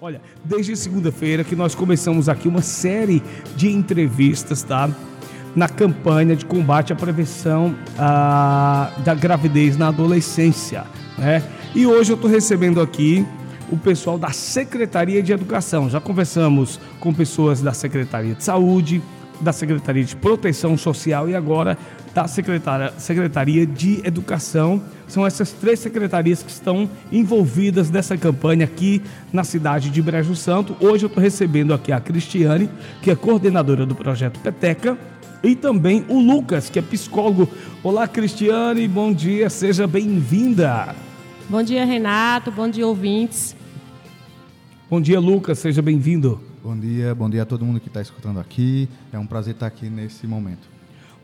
Olha, 0.00 0.20
desde 0.44 0.76
segunda-feira 0.76 1.42
que 1.42 1.56
nós 1.56 1.74
começamos 1.74 2.28
aqui 2.28 2.46
uma 2.46 2.62
série 2.62 3.20
de 3.56 3.68
entrevistas, 3.68 4.62
tá? 4.62 4.88
Na 5.56 5.68
campanha 5.68 6.36
de 6.36 6.46
combate 6.46 6.92
à 6.92 6.96
prevenção 6.96 7.74
ah, 7.98 8.92
da 9.04 9.12
gravidez 9.12 9.76
na 9.76 9.88
adolescência, 9.88 10.84
né? 11.18 11.42
E 11.74 11.84
hoje 11.84 12.12
eu 12.12 12.14
estou 12.14 12.30
recebendo 12.30 12.80
aqui 12.80 13.26
o 13.72 13.76
pessoal 13.76 14.16
da 14.16 14.30
Secretaria 14.30 15.20
de 15.20 15.32
Educação. 15.32 15.90
Já 15.90 16.00
conversamos 16.00 16.78
com 17.00 17.12
pessoas 17.12 17.60
da 17.60 17.72
Secretaria 17.72 18.36
de 18.36 18.44
Saúde, 18.44 19.02
da 19.40 19.52
Secretaria 19.52 20.04
de 20.04 20.14
Proteção 20.14 20.76
Social 20.76 21.28
e 21.28 21.34
agora 21.34 21.76
da 22.14 22.28
Secretaria, 22.28 22.92
Secretaria 22.98 23.66
de 23.66 24.00
Educação. 24.06 24.80
São 25.08 25.26
essas 25.26 25.52
três 25.52 25.80
secretarias 25.80 26.42
que 26.42 26.50
estão 26.50 26.88
envolvidas 27.10 27.90
nessa 27.90 28.16
campanha 28.16 28.66
aqui 28.66 29.02
na 29.32 29.42
cidade 29.42 29.88
de 29.88 30.02
Brejo 30.02 30.36
Santo. 30.36 30.76
Hoje 30.80 31.06
eu 31.06 31.08
estou 31.08 31.22
recebendo 31.22 31.72
aqui 31.72 31.90
a 31.90 31.98
Cristiane, 31.98 32.68
que 33.02 33.10
é 33.10 33.16
coordenadora 33.16 33.86
do 33.86 33.94
projeto 33.94 34.38
Peteca, 34.40 34.98
e 35.42 35.56
também 35.56 36.04
o 36.08 36.20
Lucas, 36.20 36.68
que 36.68 36.78
é 36.78 36.82
psicólogo. 36.82 37.48
Olá, 37.82 38.06
Cristiane, 38.06 38.86
bom 38.86 39.12
dia, 39.12 39.48
seja 39.48 39.86
bem-vinda. 39.86 40.94
Bom 41.48 41.62
dia, 41.62 41.84
Renato, 41.86 42.50
bom 42.50 42.68
dia, 42.68 42.86
ouvintes. 42.86 43.56
Bom 44.90 45.00
dia, 45.00 45.18
Lucas, 45.18 45.58
seja 45.58 45.80
bem-vindo. 45.80 46.40
Bom 46.62 46.76
dia, 46.76 47.14
bom 47.14 47.30
dia 47.30 47.42
a 47.42 47.46
todo 47.46 47.64
mundo 47.64 47.80
que 47.80 47.88
está 47.88 48.02
escutando 48.02 48.38
aqui. 48.40 48.88
É 49.10 49.18
um 49.18 49.26
prazer 49.26 49.54
estar 49.54 49.66
aqui 49.66 49.88
nesse 49.88 50.26
momento. 50.26 50.68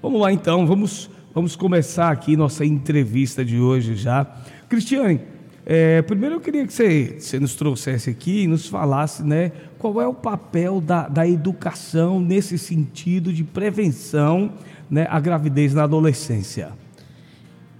Vamos 0.00 0.20
lá 0.20 0.32
então, 0.32 0.66
vamos, 0.66 1.10
vamos 1.34 1.56
começar 1.56 2.12
aqui 2.12 2.36
nossa 2.36 2.64
entrevista 2.64 3.44
de 3.44 3.58
hoje 3.58 3.96
já. 3.96 4.24
Cristiane, 4.68 5.20
é, 5.66 6.00
primeiro 6.02 6.36
eu 6.36 6.40
queria 6.40 6.64
que 6.64 6.72
você, 6.72 7.16
você 7.18 7.40
nos 7.40 7.56
trouxesse 7.56 8.08
aqui 8.08 8.44
e 8.44 8.46
nos 8.46 8.68
falasse 8.68 9.24
né, 9.24 9.50
qual 9.76 10.00
é 10.00 10.06
o 10.06 10.14
papel 10.14 10.80
da, 10.80 11.08
da 11.08 11.26
educação 11.26 12.20
nesse 12.20 12.56
sentido 12.56 13.32
de 13.32 13.42
prevenção 13.42 14.52
né, 14.88 15.08
à 15.10 15.18
gravidez 15.18 15.74
na 15.74 15.82
adolescência. 15.82 16.72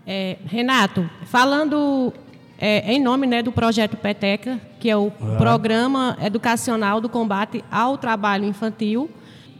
É, 0.05 0.37
Renato, 0.47 1.09
falando 1.27 2.13
é, 2.59 2.93
em 2.93 3.01
nome 3.01 3.27
né, 3.27 3.41
do 3.41 3.53
projeto 3.53 3.97
Peteca, 3.97 4.61
que 4.81 4.91
é 4.91 4.97
o 4.97 5.13
ah. 5.21 5.37
Programa 5.39 6.19
Educacional 6.21 7.01
do 7.01 7.09
Combate 7.09 7.65
ao 7.71 7.97
Trabalho 7.97 8.45
Infantil. 8.45 9.09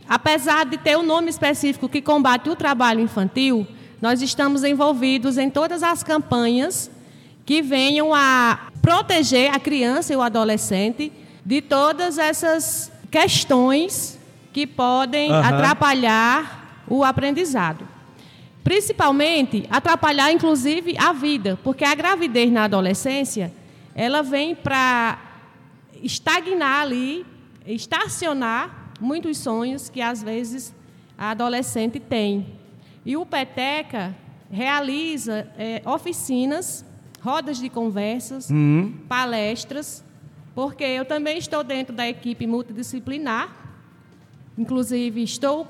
Apesar 0.09 0.67
de 0.67 0.77
ter 0.77 0.97
o 0.97 1.01
um 1.01 1.07
nome 1.07 1.31
específico 1.31 1.89
que 1.89 2.03
combate 2.03 2.51
o 2.51 2.57
trabalho 2.57 3.01
infantil, 3.01 3.67
nós 4.05 4.21
estamos 4.21 4.63
envolvidos 4.65 5.39
em 5.39 5.49
todas 5.49 5.83
as 5.83 6.03
campanhas 6.03 6.91
que 7.47 7.63
venham 7.63 8.15
a 8.15 8.69
proteger 8.83 9.51
a 9.51 9.59
criança 9.59 10.13
e 10.13 10.17
o 10.17 10.21
adolescente 10.21 11.11
de 11.43 11.63
todas 11.63 12.19
essas 12.19 12.93
questões 13.11 14.21
que 14.53 14.67
podem 14.67 15.33
uhum. 15.33 15.39
atrapalhar 15.39 16.85
o 16.87 17.03
aprendizado. 17.03 17.89
Principalmente 18.63 19.67
atrapalhar, 19.71 20.31
inclusive, 20.31 20.95
a 20.99 21.15
vida, 21.15 21.59
porque 21.65 21.83
a 21.83 21.95
gravidez 21.95 22.53
na 22.53 22.65
adolescência 22.65 23.51
ela 23.95 24.23
vem 24.23 24.55
para 24.55 25.19
estagnar 26.03 26.83
ali, 26.83 27.25
estacionar 27.67 28.93
muitos 29.01 29.39
sonhos 29.39 29.89
que 29.89 30.03
às 30.03 30.23
vezes 30.23 30.75
a 31.17 31.31
adolescente 31.31 31.99
tem. 31.99 32.63
E 33.05 33.17
o 33.17 33.27
Peteca 33.27 34.15
realiza 34.51 35.49
é, 35.59 35.83
oficinas, 35.85 36.85
rodas 37.21 37.59
de 37.59 37.69
conversas, 37.69 38.51
uhum. 38.51 38.95
palestras, 39.09 40.05
porque 40.55 40.85
eu 40.85 41.05
também 41.05 41.39
estou 41.39 41.65
dentro 41.65 41.95
da 41.95 42.09
equipe 42.09 42.47
multidisciplinar, 42.47 43.55
inclusive 44.57 45.23
estou 45.23 45.67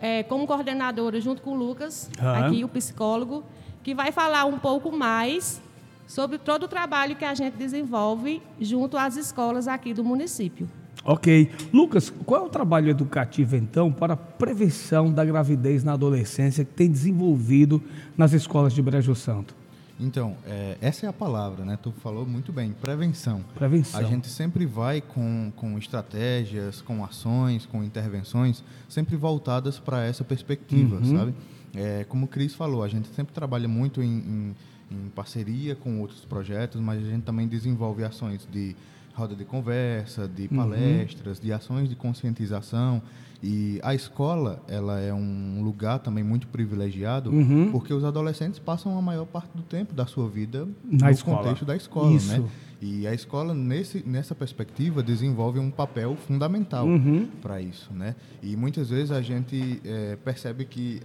é, 0.00 0.22
como 0.22 0.46
coordenadora, 0.46 1.20
junto 1.20 1.42
com 1.42 1.52
o 1.52 1.54
Lucas, 1.54 2.10
uhum. 2.20 2.28
aqui, 2.30 2.64
o 2.64 2.68
psicólogo, 2.68 3.44
que 3.82 3.94
vai 3.94 4.10
falar 4.10 4.44
um 4.46 4.58
pouco 4.58 4.90
mais 4.90 5.60
sobre 6.06 6.38
todo 6.38 6.64
o 6.64 6.68
trabalho 6.68 7.16
que 7.16 7.24
a 7.24 7.34
gente 7.34 7.54
desenvolve 7.54 8.42
junto 8.60 8.96
às 8.96 9.16
escolas 9.16 9.66
aqui 9.68 9.94
do 9.94 10.04
município. 10.04 10.68
Ok. 11.04 11.50
Lucas, 11.72 12.12
qual 12.24 12.42
é 12.42 12.46
o 12.46 12.48
trabalho 12.48 12.88
educativo, 12.88 13.56
então, 13.56 13.92
para 13.92 14.14
a 14.14 14.16
prevenção 14.16 15.12
da 15.12 15.24
gravidez 15.24 15.84
na 15.84 15.92
adolescência 15.92 16.64
que 16.64 16.72
tem 16.72 16.90
desenvolvido 16.90 17.82
nas 18.16 18.32
escolas 18.32 18.72
de 18.72 18.80
Brejo 18.80 19.14
Santo? 19.14 19.54
Então, 20.00 20.36
é, 20.46 20.76
essa 20.80 21.06
é 21.06 21.08
a 21.08 21.12
palavra, 21.12 21.64
né? 21.64 21.78
Tu 21.80 21.92
falou 22.02 22.26
muito 22.26 22.52
bem, 22.52 22.72
prevenção. 22.72 23.44
Prevenção. 23.54 24.00
A 24.00 24.02
gente 24.02 24.26
sempre 24.28 24.66
vai 24.66 25.00
com, 25.00 25.52
com 25.54 25.78
estratégias, 25.78 26.80
com 26.80 27.04
ações, 27.04 27.64
com 27.64 27.84
intervenções, 27.84 28.64
sempre 28.88 29.14
voltadas 29.14 29.78
para 29.78 30.04
essa 30.04 30.24
perspectiva, 30.24 30.96
uhum. 30.96 31.16
sabe? 31.16 31.34
É, 31.76 32.04
como 32.08 32.26
o 32.26 32.28
Cris 32.28 32.54
falou, 32.54 32.82
a 32.82 32.88
gente 32.88 33.08
sempre 33.14 33.32
trabalha 33.32 33.68
muito 33.68 34.02
em, 34.02 34.08
em, 34.10 34.56
em 34.90 35.08
parceria 35.10 35.76
com 35.76 36.00
outros 36.00 36.24
projetos, 36.24 36.80
mas 36.80 37.00
a 37.00 37.10
gente 37.10 37.22
também 37.22 37.46
desenvolve 37.46 38.04
ações 38.04 38.48
de 38.50 38.74
roda 39.14 39.34
de 39.34 39.44
conversa, 39.44 40.28
de 40.28 40.42
uhum. 40.42 40.56
palestras, 40.56 41.38
uhum. 41.38 41.44
de 41.44 41.52
ações 41.52 41.88
de 41.88 41.94
conscientização. 41.94 43.00
E 43.42 43.78
a 43.82 43.94
escola, 43.94 44.62
ela 44.66 44.98
é 45.00 45.12
um 45.12 45.62
lugar 45.62 45.98
também 45.98 46.24
muito 46.24 46.48
privilegiado, 46.48 47.30
uhum. 47.30 47.70
porque 47.70 47.92
os 47.92 48.02
adolescentes 48.02 48.58
passam 48.58 48.96
a 48.96 49.02
maior 49.02 49.26
parte 49.26 49.50
do 49.54 49.62
tempo 49.62 49.92
da 49.94 50.06
sua 50.06 50.28
vida 50.28 50.66
Na 50.82 51.06
no 51.06 51.12
escola. 51.12 51.38
contexto 51.38 51.64
da 51.64 51.76
escola, 51.76 52.12
Isso. 52.12 52.40
né? 52.40 52.48
E 52.80 53.06
a 53.06 53.14
escola, 53.14 53.54
nesse, 53.54 54.06
nessa 54.06 54.34
perspectiva, 54.34 55.02
desenvolve 55.02 55.58
um 55.58 55.70
papel 55.70 56.16
fundamental 56.16 56.86
uhum. 56.86 57.28
para 57.40 57.58
isso, 57.60 57.90
né? 57.94 58.14
E 58.42 58.56
muitas 58.56 58.90
vezes 58.90 59.10
a 59.10 59.22
gente 59.22 59.80
é, 59.84 60.16
percebe 60.16 60.66
que 60.66 61.00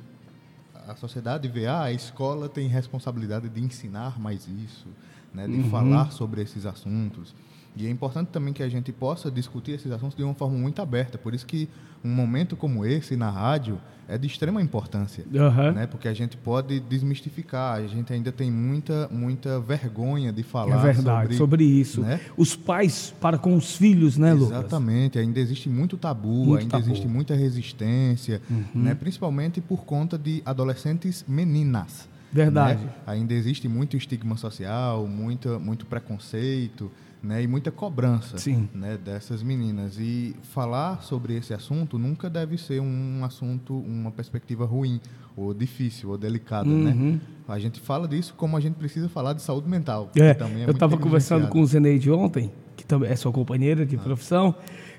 a 0.87 0.95
sociedade 0.95 1.47
vê, 1.47 1.67
ah, 1.67 1.83
a 1.83 1.93
escola 1.93 2.49
tem 2.49 2.67
responsabilidade 2.67 3.47
de 3.47 3.61
ensinar 3.61 4.19
mais 4.19 4.45
isso, 4.47 4.87
né? 5.33 5.47
De 5.47 5.53
uhum. 5.53 5.69
falar 5.69 6.11
sobre 6.11 6.41
esses 6.41 6.65
assuntos. 6.65 7.33
E 7.75 7.87
é 7.87 7.89
importante 7.89 8.29
também 8.29 8.53
que 8.53 8.63
a 8.63 8.69
gente 8.69 8.91
possa 8.91 9.29
discutir 9.31 9.71
esses 9.71 9.91
assuntos 9.91 10.17
de 10.17 10.23
uma 10.23 10.33
forma 10.33 10.57
muito 10.57 10.81
aberta. 10.81 11.17
Por 11.17 11.33
isso 11.33 11.45
que 11.45 11.69
um 12.03 12.09
momento 12.09 12.55
como 12.55 12.85
esse 12.85 13.15
na 13.15 13.29
rádio 13.29 13.79
é 14.07 14.17
de 14.17 14.25
extrema 14.25 14.59
importância, 14.61 15.23
uhum. 15.31 15.71
né? 15.73 15.85
Porque 15.85 16.07
a 16.07 16.13
gente 16.13 16.35
pode 16.35 16.79
desmistificar. 16.79 17.75
A 17.75 17.87
gente 17.87 18.11
ainda 18.11 18.31
tem 18.31 18.49
muita, 18.49 19.07
muita 19.11 19.59
vergonha 19.59 20.33
de 20.33 20.41
falar. 20.41 20.79
É 20.79 20.93
verdade 20.93 21.35
sobre, 21.35 21.37
sobre 21.37 21.63
isso. 21.63 22.01
Né? 22.01 22.19
Os 22.35 22.55
pais 22.55 23.13
para 23.21 23.37
com 23.37 23.55
os 23.55 23.75
filhos, 23.75 24.17
né, 24.17 24.33
Lucas? 24.33 24.57
Exatamente. 24.57 25.19
Ainda 25.19 25.39
existe 25.39 25.69
muito 25.69 25.95
tabu, 25.95 26.27
muito 26.27 26.61
ainda 26.61 26.71
tabu. 26.71 26.85
existe 26.85 27.07
muita 27.07 27.35
resistência, 27.35 28.41
uhum. 28.49 28.65
né? 28.73 28.95
Principalmente 28.95 29.61
por 29.61 29.85
conta 29.85 30.17
de 30.17 30.41
adolescentes 30.43 31.23
meninas. 31.27 32.09
Verdade. 32.31 32.83
Né? 32.83 32.91
Ainda 33.05 33.33
existe 33.33 33.67
muito 33.67 33.95
estigma 33.95 34.37
social, 34.37 35.07
muito, 35.07 35.59
muito 35.59 35.85
preconceito 35.85 36.91
né, 37.21 37.43
e 37.43 37.47
muita 37.47 37.71
cobrança 37.71 38.37
né, 38.73 38.97
dessas 38.97 39.43
meninas. 39.43 39.97
E 39.99 40.35
falar 40.41 41.01
sobre 41.03 41.35
esse 41.35 41.53
assunto 41.53 41.97
nunca 41.97 42.29
deve 42.29 42.57
ser 42.57 42.81
um 42.81 43.23
assunto, 43.23 43.77
uma 43.77 44.11
perspectiva 44.11 44.65
ruim, 44.65 44.99
ou 45.35 45.53
difícil, 45.53 46.09
ou 46.09 46.17
delicada. 46.17 46.69
Né? 46.69 46.91
Uhum. 46.91 47.11
Né? 47.11 47.19
A 47.47 47.59
gente 47.59 47.79
fala 47.79 48.07
disso 48.07 48.33
como 48.35 48.55
a 48.55 48.59
gente 48.59 48.75
precisa 48.75 49.09
falar 49.09 49.33
de 49.33 49.41
saúde 49.41 49.67
mental. 49.69 50.11
É, 50.15 50.29
é 50.29 50.37
eu 50.65 50.71
estava 50.71 50.97
conversando 50.97 51.47
com 51.47 51.61
o 51.61 51.65
Zeneide 51.65 52.11
ontem, 52.11 52.51
também 52.89 53.11
é 53.11 53.15
sua 53.15 53.31
companheira 53.31 53.85
de 53.85 53.95
profissão, 53.95 54.55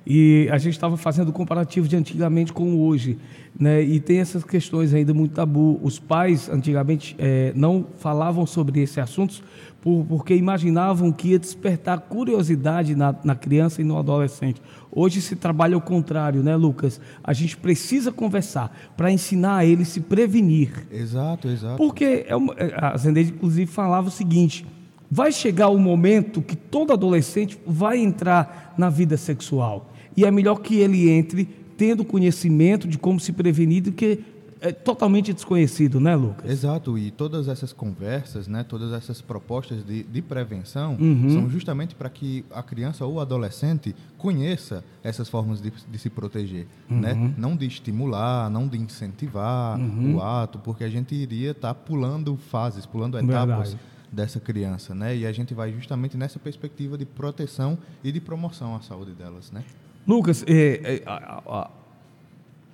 e 0.06 0.48
a 0.50 0.56
gente 0.56 0.74
estava 0.74 0.96
fazendo 0.96 1.28
o 1.28 1.32
comparativo 1.32 1.86
de 1.86 1.96
antigamente 1.96 2.52
com 2.52 2.80
hoje. 2.80 3.18
Né? 3.58 3.82
E 3.82 4.00
tem 4.00 4.18
essas 4.18 4.42
questões 4.44 4.94
ainda 4.94 5.12
muito 5.12 5.32
tabu. 5.32 5.78
Os 5.82 5.98
pais, 5.98 6.48
antigamente, 6.48 7.14
é, 7.18 7.52
não 7.54 7.84
falavam 7.98 8.46
sobre 8.46 8.80
esses 8.80 8.96
assuntos 8.96 9.42
por, 9.82 10.04
porque 10.06 10.34
imaginavam 10.34 11.12
que 11.12 11.28
ia 11.28 11.38
despertar 11.38 12.00
curiosidade 12.00 12.94
na, 12.94 13.14
na 13.24 13.34
criança 13.34 13.82
e 13.82 13.84
no 13.84 13.98
adolescente. 13.98 14.62
Hoje 14.90 15.20
se 15.20 15.36
trabalha 15.36 15.76
o 15.76 15.80
contrário, 15.80 16.42
né, 16.42 16.56
Lucas? 16.56 17.00
A 17.22 17.32
gente 17.32 17.56
precisa 17.56 18.10
conversar 18.10 18.74
para 18.96 19.10
ensinar 19.10 19.56
a 19.56 19.64
ele 19.66 19.84
se 19.84 20.00
prevenir. 20.00 20.86
Exato, 20.90 21.48
exato. 21.48 21.76
Porque 21.76 22.24
é 22.26 22.36
uma, 22.36 22.54
é, 22.54 22.72
a 22.74 22.96
Zendeide, 22.96 23.32
inclusive, 23.32 23.70
falava 23.70 24.08
o 24.08 24.10
seguinte: 24.10 24.66
vai 25.10 25.32
chegar 25.32 25.68
o 25.68 25.78
momento 25.78 26.40
que 26.40 26.54
todo 26.54 26.92
adolescente 26.92 27.58
vai 27.66 27.98
entrar 27.98 28.74
na 28.78 28.88
vida 28.88 29.16
sexual. 29.16 29.90
E 30.16 30.24
é 30.24 30.30
melhor 30.30 30.56
que 30.56 30.76
ele 30.76 31.10
entre 31.10 31.44
tendo 31.76 32.04
conhecimento 32.04 32.86
de 32.86 32.98
como 32.98 33.18
se 33.18 33.32
prevenir 33.32 33.82
do 33.82 33.92
que 33.92 34.20
é 34.60 34.70
totalmente 34.72 35.32
desconhecido, 35.32 35.98
né, 35.98 36.14
Lucas? 36.14 36.50
Exato, 36.50 36.98
e 36.98 37.10
todas 37.10 37.48
essas 37.48 37.72
conversas, 37.72 38.46
né, 38.46 38.62
todas 38.62 38.92
essas 38.92 39.22
propostas 39.22 39.82
de, 39.84 40.02
de 40.02 40.20
prevenção 40.20 40.98
uhum. 41.00 41.30
são 41.30 41.48
justamente 41.48 41.94
para 41.94 42.10
que 42.10 42.44
a 42.50 42.62
criança 42.62 43.06
ou 43.06 43.14
o 43.14 43.20
adolescente 43.20 43.96
conheça 44.18 44.84
essas 45.02 45.30
formas 45.30 45.62
de, 45.62 45.72
de 45.90 45.98
se 45.98 46.10
proteger, 46.10 46.66
uhum. 46.90 47.00
né? 47.00 47.34
Não 47.38 47.56
de 47.56 47.66
estimular, 47.66 48.50
não 48.50 48.68
de 48.68 48.76
incentivar 48.76 49.78
uhum. 49.78 50.16
o 50.16 50.22
ato, 50.22 50.58
porque 50.58 50.84
a 50.84 50.90
gente 50.90 51.14
iria 51.14 51.52
estar 51.52 51.72
tá 51.72 51.74
pulando 51.74 52.36
fases, 52.36 52.84
pulando 52.84 53.18
etapas. 53.18 53.70
Verdade 53.70 53.90
dessa 54.12 54.40
criança, 54.40 54.94
né? 54.94 55.16
E 55.16 55.26
a 55.26 55.32
gente 55.32 55.54
vai 55.54 55.72
justamente 55.72 56.16
nessa 56.16 56.38
perspectiva 56.38 56.98
de 56.98 57.04
proteção 57.04 57.78
e 58.02 58.10
de 58.10 58.20
promoção 58.20 58.74
à 58.74 58.80
saúde 58.80 59.12
delas, 59.12 59.52
né? 59.52 59.64
Lucas, 60.06 60.44
é, 60.46 60.96
é, 60.96 61.02
a, 61.06 61.42
a, 61.46 61.70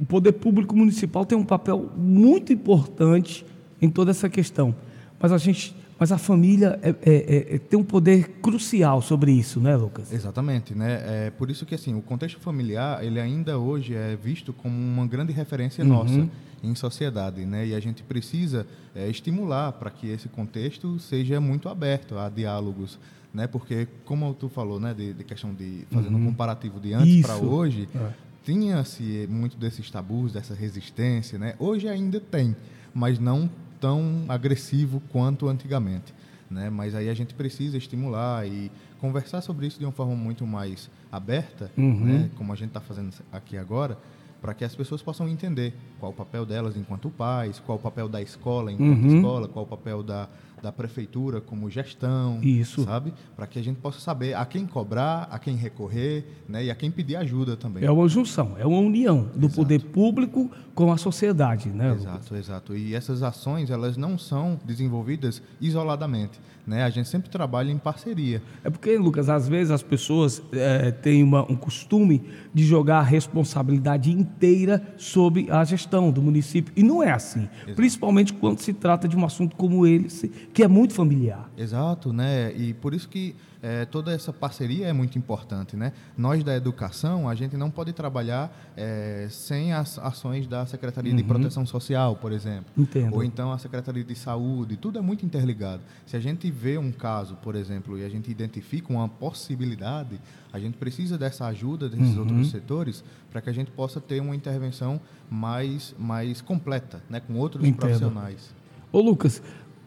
o 0.01 0.07
poder 0.07 0.33
público 0.33 0.75
municipal 0.75 1.27
tem 1.27 1.37
um 1.37 1.45
papel 1.45 1.91
muito 1.97 2.53
importante 2.53 3.45
em 3.81 3.91
toda 3.91 4.11
essa 4.11 4.29
questão, 4.29 4.75
mas 5.21 5.33
a 5.33 5.39
gente 5.39 5.75
mas 5.99 6.13
a 6.13 6.19
família 6.19 6.79
é, 6.83 6.91
é, 6.91 6.95
é, 7.03 7.55
é, 7.55 7.59
tem 7.59 7.79
um 7.79 7.85
poder 7.85 8.29
crucial 8.43 9.01
sobre 9.01 9.33
isso, 9.33 9.61
né, 9.61 9.75
Lucas? 9.77 10.13
Exatamente, 10.13 10.75
né? 10.75 11.27
É 11.27 11.31
por 11.31 11.51
isso 11.51 11.65
que 11.65 11.75
assim 11.75 11.95
o 11.95 12.03
contexto 12.03 12.39
familiar 12.39 13.03
ele 13.03 13.19
ainda 13.19 13.59
hoje 13.59 13.95
é 13.95 14.17
visto 14.17 14.53
como 14.53 14.77
uma 14.77 15.07
grande 15.07 15.33
referência 15.33 15.83
uhum. 15.83 15.91
nossa 15.91 16.29
em 16.63 16.75
sociedade, 16.75 17.47
né? 17.47 17.67
E 17.67 17.75
a 17.75 17.81
gente 17.81 18.03
precisa 18.03 18.67
é, 18.95 19.09
estimular 19.09 19.73
para 19.73 19.91
que 19.91 20.09
esse 20.09 20.29
contexto 20.29 20.99
seja 20.99 21.41
muito 21.41 21.69
aberto 21.69 22.19
a 22.19 22.29
diálogos, 22.29 22.99
né? 23.33 23.47
Porque 23.47 23.89
como 24.05 24.35
tu 24.35 24.49
falou, 24.49 24.79
né, 24.79 24.93
de, 24.93 25.15
de 25.15 25.25
questão 25.25 25.55
de 25.55 25.87
fazendo 25.91 26.15
uhum. 26.15 26.23
um 26.23 26.27
comparativo 26.27 26.79
de 26.79 26.93
antes 26.93 27.23
para 27.23 27.37
hoje, 27.37 27.89
é. 27.95 28.11
tinha-se 28.45 29.27
muito 29.31 29.57
desses 29.57 29.91
tabus, 29.91 30.33
dessa 30.33 30.55
resistência, 30.55 31.39
né? 31.39 31.55
Hoje 31.59 31.89
ainda 31.89 32.21
tem, 32.21 32.55
mas 32.93 33.19
não 33.19 33.49
tão 33.87 34.25
agressivo 34.29 35.01
quanto 35.13 35.49
antigamente. 35.49 36.13
Né? 36.51 36.69
Mas 36.69 36.95
aí 36.95 37.09
a 37.09 37.15
gente 37.15 37.35
precisa 37.35 37.79
estimular 37.79 38.45
e 38.47 38.71
conversar 39.01 39.41
sobre 39.41 39.69
isso 39.69 39.79
de 39.79 39.85
uma 39.85 39.93
forma 39.93 40.17
muito 40.17 40.45
mais 40.45 40.91
aberta, 41.11 41.71
uhum. 41.77 42.05
né? 42.05 42.31
como 42.37 42.53
a 42.53 42.57
gente 42.57 42.69
está 42.69 42.81
fazendo 42.81 43.15
aqui 43.33 43.57
agora, 43.57 43.97
para 44.41 44.55
que 44.55 44.65
as 44.65 44.75
pessoas 44.75 45.03
possam 45.03 45.29
entender 45.29 45.75
qual 45.99 46.13
o 46.13 46.15
papel 46.15 46.45
delas 46.45 46.77
enquanto 46.77 47.11
pais, 47.11 47.61
qual 47.65 47.79
o 47.79 47.81
papel 47.81 48.09
da 48.09 48.21
escola 48.21 48.73
enquanto 48.73 49.05
uhum. 49.05 49.17
escola, 49.17 49.49
qual 49.49 49.65
o 49.65 49.69
papel 49.69 50.03
da, 50.03 50.29
da 50.63 50.73
prefeitura 50.73 51.41
como 51.41 51.71
gestão, 51.71 52.41
Isso. 52.43 52.85
sabe? 52.85 53.13
Para 53.35 53.47
que 53.47 53.59
a 53.59 53.63
gente 53.63 53.79
possa 53.79 54.01
saber 54.01 54.35
a 54.35 54.45
quem 54.45 54.67
cobrar, 54.67 55.29
a 55.31 55.39
quem 55.39 55.55
recorrer, 55.57 56.25
né? 56.49 56.65
E 56.65 56.71
a 56.71 56.75
quem 56.75 56.91
pedir 56.91 57.17
ajuda 57.17 57.57
também. 57.57 57.85
É 57.85 57.91
uma 57.91 58.09
junção, 58.09 58.55
é 58.59 58.67
uma 58.67 58.79
união 58.79 59.29
do 59.35 59.47
exato. 59.47 59.55
poder 59.55 59.85
público 59.85 60.51
com 60.75 60.93
a 60.93 60.97
sociedade, 60.97 61.69
né? 61.69 61.93
Exato, 61.93 62.17
Lucas? 62.17 62.39
exato. 62.39 62.77
E 62.77 62.95
essas 62.95 63.23
ações, 63.23 63.71
elas 63.71 63.97
não 63.97 64.19
são 64.19 64.59
desenvolvidas 64.65 65.43
isoladamente, 65.61 66.41
né? 66.67 66.83
A 66.85 66.91
gente 66.91 67.09
sempre 67.09 67.31
trabalha 67.31 67.71
em 67.71 67.79
parceria. 67.79 68.43
É 68.65 68.71
porque, 68.71 68.97
Lucas, 68.99 69.29
às 69.29 69.49
vezes 69.49 69.71
as 69.71 69.83
pessoas 69.83 70.43
é, 70.53 70.91
têm 70.91 71.23
uma, 71.23 71.51
um 71.51 71.57
costume 71.57 72.25
de 72.53 72.65
jogar 72.65 72.99
a 72.99 73.03
responsabilidade 73.03 74.11
inteira 74.27 74.83
sobre 74.97 75.51
a 75.51 75.65
gestão 75.65 76.11
do 76.11 76.21
município. 76.21 76.73
E 76.77 76.83
não 76.83 77.03
é 77.03 77.13
assim. 77.13 77.49
Exato. 77.63 77.75
Principalmente 77.75 78.33
quando 78.33 78.61
se 78.61 78.73
trata 78.73 79.09
de 79.09 79.17
um 79.17 79.25
assunto 79.25 79.57
como 79.57 79.87
esse, 79.87 80.29
que 80.53 80.63
é 80.63 80.69
muito 80.69 80.95
familiar. 80.95 81.51
Exato, 81.57 82.13
né? 82.13 82.53
E 82.55 82.75
por 82.75 82.93
isso 82.93 83.09
que 83.09 83.35
é, 83.63 83.85
toda 83.85 84.13
essa 84.13 84.33
parceria 84.33 84.87
é 84.87 84.93
muito 84.93 85.19
importante, 85.19 85.77
né? 85.77 85.93
Nós 86.17 86.43
da 86.45 86.57
educação, 86.57 87.29
a 87.29 87.35
gente 87.35 87.57
não 87.57 87.71
pode 87.71 87.93
trabalhar 87.93 88.55
é, 88.77 89.27
sem 89.31 89.73
as 89.73 89.99
ações 89.99 90.47
da 90.47 90.67
Secretaria 90.67 91.11
uhum. 91.11 91.17
de 91.17 91.25
Proteção 91.25 91.67
Social, 91.67 92.17
por 92.17 92.33
exemplo. 92.33 92.67
Entendo. 92.77 93.15
Ou 93.15 93.25
então 93.25 93.53
a 93.53 93.59
Secretaria 93.59 94.05
de 94.05 94.15
Saúde, 94.15 94.77
tudo 94.77 94.99
é 94.99 95.03
muito 95.03 95.25
interligado. 95.25 95.83
Se 96.07 96.17
a 96.17 96.21
gente 96.21 96.51
vê 96.51 96.79
um 96.79 96.93
caso, 96.93 97.37
por 97.37 97.55
exemplo, 97.55 97.99
e 97.99 98.05
a 98.05 98.09
gente 98.09 98.31
identifica 98.31 98.93
uma 98.93 99.09
possibilidade, 99.09 100.21
a 100.53 100.59
gente 100.59 100.77
precisa 100.77 101.19
dessa 101.19 101.47
ajuda 101.47 101.89
desses 101.89 102.15
uhum. 102.15 102.21
outros 102.21 102.51
setores 102.51 103.05
para 103.31 103.41
que 103.41 103.51
a 103.51 103.53
gente 103.53 103.71
possa 103.71 104.01
ter 104.01 104.21
uma 104.21 104.35
intervenção 104.35 105.01
mais, 105.31 105.95
mais 105.99 106.41
completa, 106.41 107.03
né? 107.09 107.21
Com 107.21 107.35
outros 107.35 107.65
Entendo. 107.65 107.81
profissionais. 107.81 108.55
Ô 108.93 109.01
Lucas, 109.01 109.43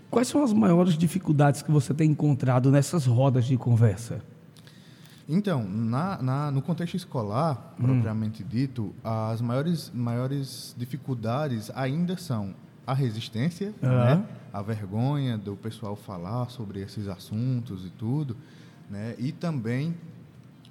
Quais 0.10 0.28
são 0.28 0.44
as 0.44 0.52
maiores 0.52 0.98
dificuldades 0.98 1.62
que 1.62 1.72
você 1.72 1.94
tem 1.94 2.12
encontrado 2.12 2.72
nessas 2.72 3.06
rodas 3.06 3.46
de 3.46 3.56
conversa? 3.58 4.22
Então, 5.28 5.64
na, 5.64 6.20
na, 6.20 6.52
no 6.52 6.62
contexto 6.62 6.98
escolar, 6.98 7.76
hum. 7.80 7.84
propriamente 7.84 8.44
dito, 8.44 8.96
as 9.04 9.40
maiores, 9.42 9.92
maiores 9.94 10.74
dificuldades 10.76 11.70
ainda 11.76 12.18
são 12.18 12.56
a 12.88 12.96
resistência, 12.96 13.72
uhum. 13.84 13.90
né? 13.90 14.26
a 14.52 14.64
vergonha 14.64 15.38
do 15.38 15.56
pessoal 15.56 15.96
falar 15.96 16.50
sobre 16.50 16.82
esses 16.82 17.08
assuntos 17.08 17.86
e 17.86 17.92
tudo, 17.92 18.36
né? 18.90 19.14
e 19.20 19.32
também, 19.32 19.96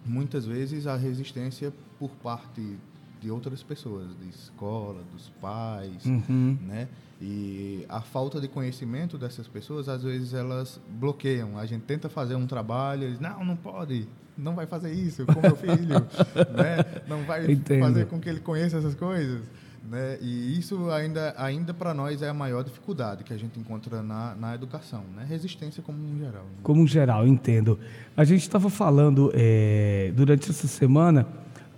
muitas 0.05 0.45
vezes, 0.45 0.89
a 0.89 0.97
resistência 0.97 1.73
por 1.97 2.11
parte 2.11 2.77
de 3.21 3.31
outras 3.31 3.63
pessoas, 3.63 4.09
de 4.21 4.29
escola, 4.29 5.03
dos 5.13 5.29
pais, 5.41 6.05
uhum. 6.05 6.57
né? 6.63 6.89
E 7.21 7.85
a 7.89 8.01
falta 8.01 8.41
de 8.41 8.47
conhecimento 8.47 9.19
dessas 9.19 9.49
pessoas, 9.49 9.89
às 9.89 10.05
vezes 10.05 10.35
elas 10.35 10.81
bloqueiam. 10.89 11.59
A 11.59 11.67
gente 11.67 11.83
tenta 11.83 12.09
fazer 12.09 12.37
um 12.37 12.47
trabalho, 12.47 13.05
eles, 13.05 13.19
não, 13.19 13.45
não 13.45 13.57
pode, 13.57 14.09
não 14.37 14.55
vai 14.55 14.67
fazer 14.67 14.93
isso 14.93 15.27
com 15.27 15.41
meu 15.41 15.57
filho, 15.57 15.99
né? 16.55 17.03
Não 17.09 17.25
vai 17.25 17.51
Entendo. 17.51 17.81
fazer 17.81 18.07
com 18.07 18.21
que 18.21 18.29
ele 18.29 18.41
conheça 18.41 18.79
essas 18.79 18.95
coisas. 18.95 19.43
Né? 19.91 20.19
E 20.21 20.59
isso 20.59 20.91
ainda, 20.91 21.35
ainda 21.37 21.73
para 21.73 21.95
nós 21.95 22.21
é 22.21 22.29
a 22.29 22.35
maior 22.35 22.63
dificuldade 22.63 23.25
que 23.25 23.33
a 23.33 23.37
gente 23.37 23.59
encontra 23.59 24.03
na, 24.03 24.35
na 24.35 24.55
educação, 24.55 25.03
né? 25.17 25.25
Resistência 25.27 25.83
como 25.83 25.99
um 25.99 26.19
geral. 26.19 26.45
Né? 26.45 26.59
Como 26.63 26.83
um 26.83 26.87
geral, 26.87 27.27
entendo. 27.27 27.79
A 28.17 28.23
gente 28.23 28.43
estava 28.43 28.69
falando 28.69 29.33
é, 29.35 30.13
durante 30.15 30.51
essa 30.51 30.69
semana 30.69 31.27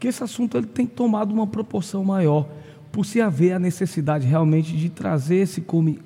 que 0.00 0.08
esse 0.08 0.24
assunto 0.24 0.56
ele 0.56 0.66
tem 0.66 0.86
tomado 0.86 1.32
uma 1.32 1.46
proporção 1.46 2.02
maior 2.02 2.48
por 2.90 3.06
se 3.06 3.20
haver 3.20 3.52
a 3.52 3.58
necessidade 3.58 4.26
realmente 4.26 4.76
de 4.76 4.88
trazer 4.88 5.36
esse 5.36 5.60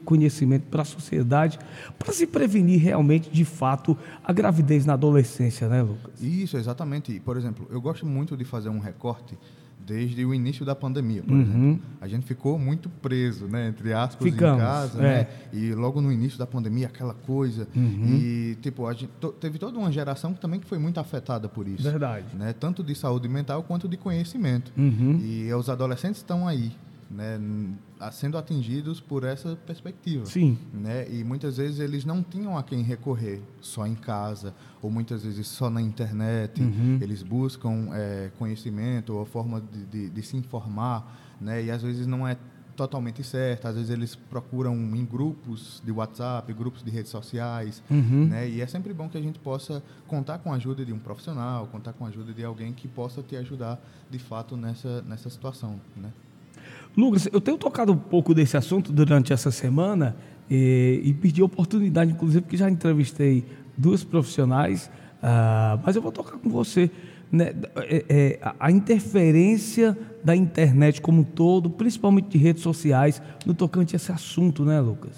conhecimento 0.05 0.64
para 0.64 0.82
a 0.82 0.85
sociedade, 0.85 1.58
para 1.99 2.12
se 2.12 2.26
prevenir 2.26 2.82
realmente, 2.82 3.31
de 3.31 3.44
fato, 3.44 3.96
a 4.23 4.32
gravidez 4.32 4.85
na 4.85 4.93
adolescência, 4.93 5.67
né, 5.67 5.81
Lucas? 5.81 6.20
Isso, 6.20 6.58
exatamente. 6.58 7.19
Por 7.20 7.38
exemplo, 7.38 7.67
eu 7.70 7.81
gosto 7.81 8.05
muito 8.05 8.37
de 8.37 8.44
fazer 8.44 8.69
um 8.69 8.81
recorte 8.81 9.38
desde 9.79 10.25
o 10.25 10.32
início 10.32 10.65
da 10.65 10.75
pandemia, 10.75 11.23
por 11.23 11.32
uhum. 11.32 11.43
exemplo. 11.43 11.81
A 12.00 12.09
gente 12.09 12.25
ficou 12.26 12.59
muito 12.59 12.88
preso, 12.88 13.47
né, 13.47 13.69
entre 13.69 13.93
aspas, 13.93 14.31
Ficamos, 14.31 14.62
em 14.62 14.65
casa, 14.65 14.99
né? 14.99 15.09
é. 15.09 15.17
né? 15.17 15.29
E 15.53 15.75
logo 15.75 16.00
no 16.00 16.11
início 16.11 16.38
da 16.38 16.47
pandemia, 16.47 16.87
aquela 16.87 17.15
coisa. 17.15 17.69
Uhum. 17.75 18.06
E, 18.06 18.59
tipo, 18.62 18.87
a 18.87 18.93
gente 18.93 19.11
teve 19.41 19.59
toda 19.59 19.79
uma 19.79 19.93
geração 19.93 20.32
que 20.32 20.41
também 20.41 20.59
que 20.59 20.67
foi 20.67 20.79
muito 20.79 20.99
afetada 20.99 21.49
por 21.49 21.69
isso. 21.69 21.82
Verdade. 21.82 22.26
Né? 22.35 22.53
Tanto 22.53 22.82
de 22.82 22.94
saúde 22.94 23.29
mental 23.29 23.62
quanto 23.62 23.88
de 23.88 23.97
conhecimento. 23.97 24.73
Uhum. 24.76 25.21
E 25.23 25.53
os 25.53 25.69
adolescentes 25.69 26.19
estão 26.19 26.49
aí, 26.49 26.73
né, 27.11 27.39
sendo 28.12 28.37
atingidos 28.37 29.01
por 29.01 29.25
essa 29.25 29.56
perspectiva. 29.67 30.27
Sim. 30.27 30.59
Né? 30.73 31.06
E 31.11 31.25
muitas 31.25 31.56
vezes 31.56 31.81
eles 31.81 32.05
não 32.05 32.23
tinham 32.23 32.56
a 32.56 32.62
quem 32.62 32.83
recorrer, 32.83 33.41
só 33.61 33.87
em 33.87 33.95
casa, 33.95 34.55
ou 34.83 34.91
muitas 34.91 35.25
vezes 35.25 35.47
só 35.47 35.71
na 35.71 35.81
internet. 35.81 36.62
Uhum. 36.62 36.99
Eles 37.01 37.23
buscam 37.23 37.89
é, 37.93 38.31
conhecimento 38.39 39.15
ou 39.15 39.23
a 39.23 39.27
forma 39.27 39.61
de, 39.61 39.84
de, 39.87 40.11
de, 40.11 40.23
se 40.23 40.37
informar, 40.37 41.37
né? 41.41 41.63
e 41.63 41.70
às 41.70 41.82
vezes 41.82 42.06
não 42.06 42.27
é 42.27 42.37
totalmente 42.75 43.23
certo. 43.23 43.67
Às 43.67 43.77
vezes 43.77 43.91
eles 43.91 44.15
procuram 44.15 44.75
em 44.75 45.05
grupos 45.05 45.82
de 45.84 45.93
WhatsApp, 45.93 46.53
grupos 46.53 46.82
de 46.82 46.91
redes 46.91 47.11
sociais, 47.11 47.82
uhum. 47.91 48.27
né? 48.27 48.49
E 48.49 48.61
é 48.61 48.67
sempre 48.67 48.93
bom 48.93 49.08
que 49.08 49.17
a 49.17 49.20
gente 49.20 49.39
possa 49.39 49.82
contar 50.06 50.39
com 50.39 50.53
a 50.53 50.56
ajuda 50.56 50.84
de 50.84 50.93
um 50.93 50.99
profissional, 50.99 51.67
contar 51.69 51.93
com 51.93 52.05
a 52.05 52.08
ajuda 52.08 52.32
de 52.32 52.44
alguém 52.44 52.73
que 52.73 52.89
possa 52.89 53.23
te 53.23 53.37
ajudar 53.37 53.81
de 54.11 54.19
fato 54.19 54.56
nessa 54.56 55.03
nessa 55.03 55.31
situação, 55.31 55.81
né? 55.96 56.13
Lucas, 56.96 57.29
eu 57.32 57.41
tenho 57.41 57.58
tocado 57.58 57.93
um 57.93 57.96
pouco 57.96 58.34
desse 58.34 58.56
assunto 58.56 58.93
durante 58.93 59.32
essa 59.32 59.51
semana 59.51 60.17
e, 60.51 61.01
e 61.05 61.15
pedi 61.15 61.43
oportunidade, 61.43 62.13
inclusive, 62.13 62.43
porque 62.43 62.56
já 62.56 62.70
entrevistei 62.70 63.44
duas 63.77 64.05
profissionais, 64.05 64.91
uh, 65.22 65.81
mas 65.84 65.96
eu 65.96 66.03
vou 66.03 66.13
tocar 66.13 66.39
com 66.39 66.48
você. 66.48 66.91
Né, 67.32 67.53
é, 67.77 68.05
é, 68.08 68.53
a 68.60 68.70
interferência 68.70 69.98
da 70.22 70.36
internet 70.36 71.01
como 71.01 71.22
um 71.22 71.24
todo, 71.24 71.69
principalmente 71.69 72.29
de 72.29 72.39
redes 72.39 72.63
sociais, 72.63 73.20
no 73.44 73.55
tocante 73.55 73.94
a 73.94 73.96
esse 73.96 74.13
assunto, 74.13 74.65
né, 74.65 74.81
Lucas? 74.81 75.13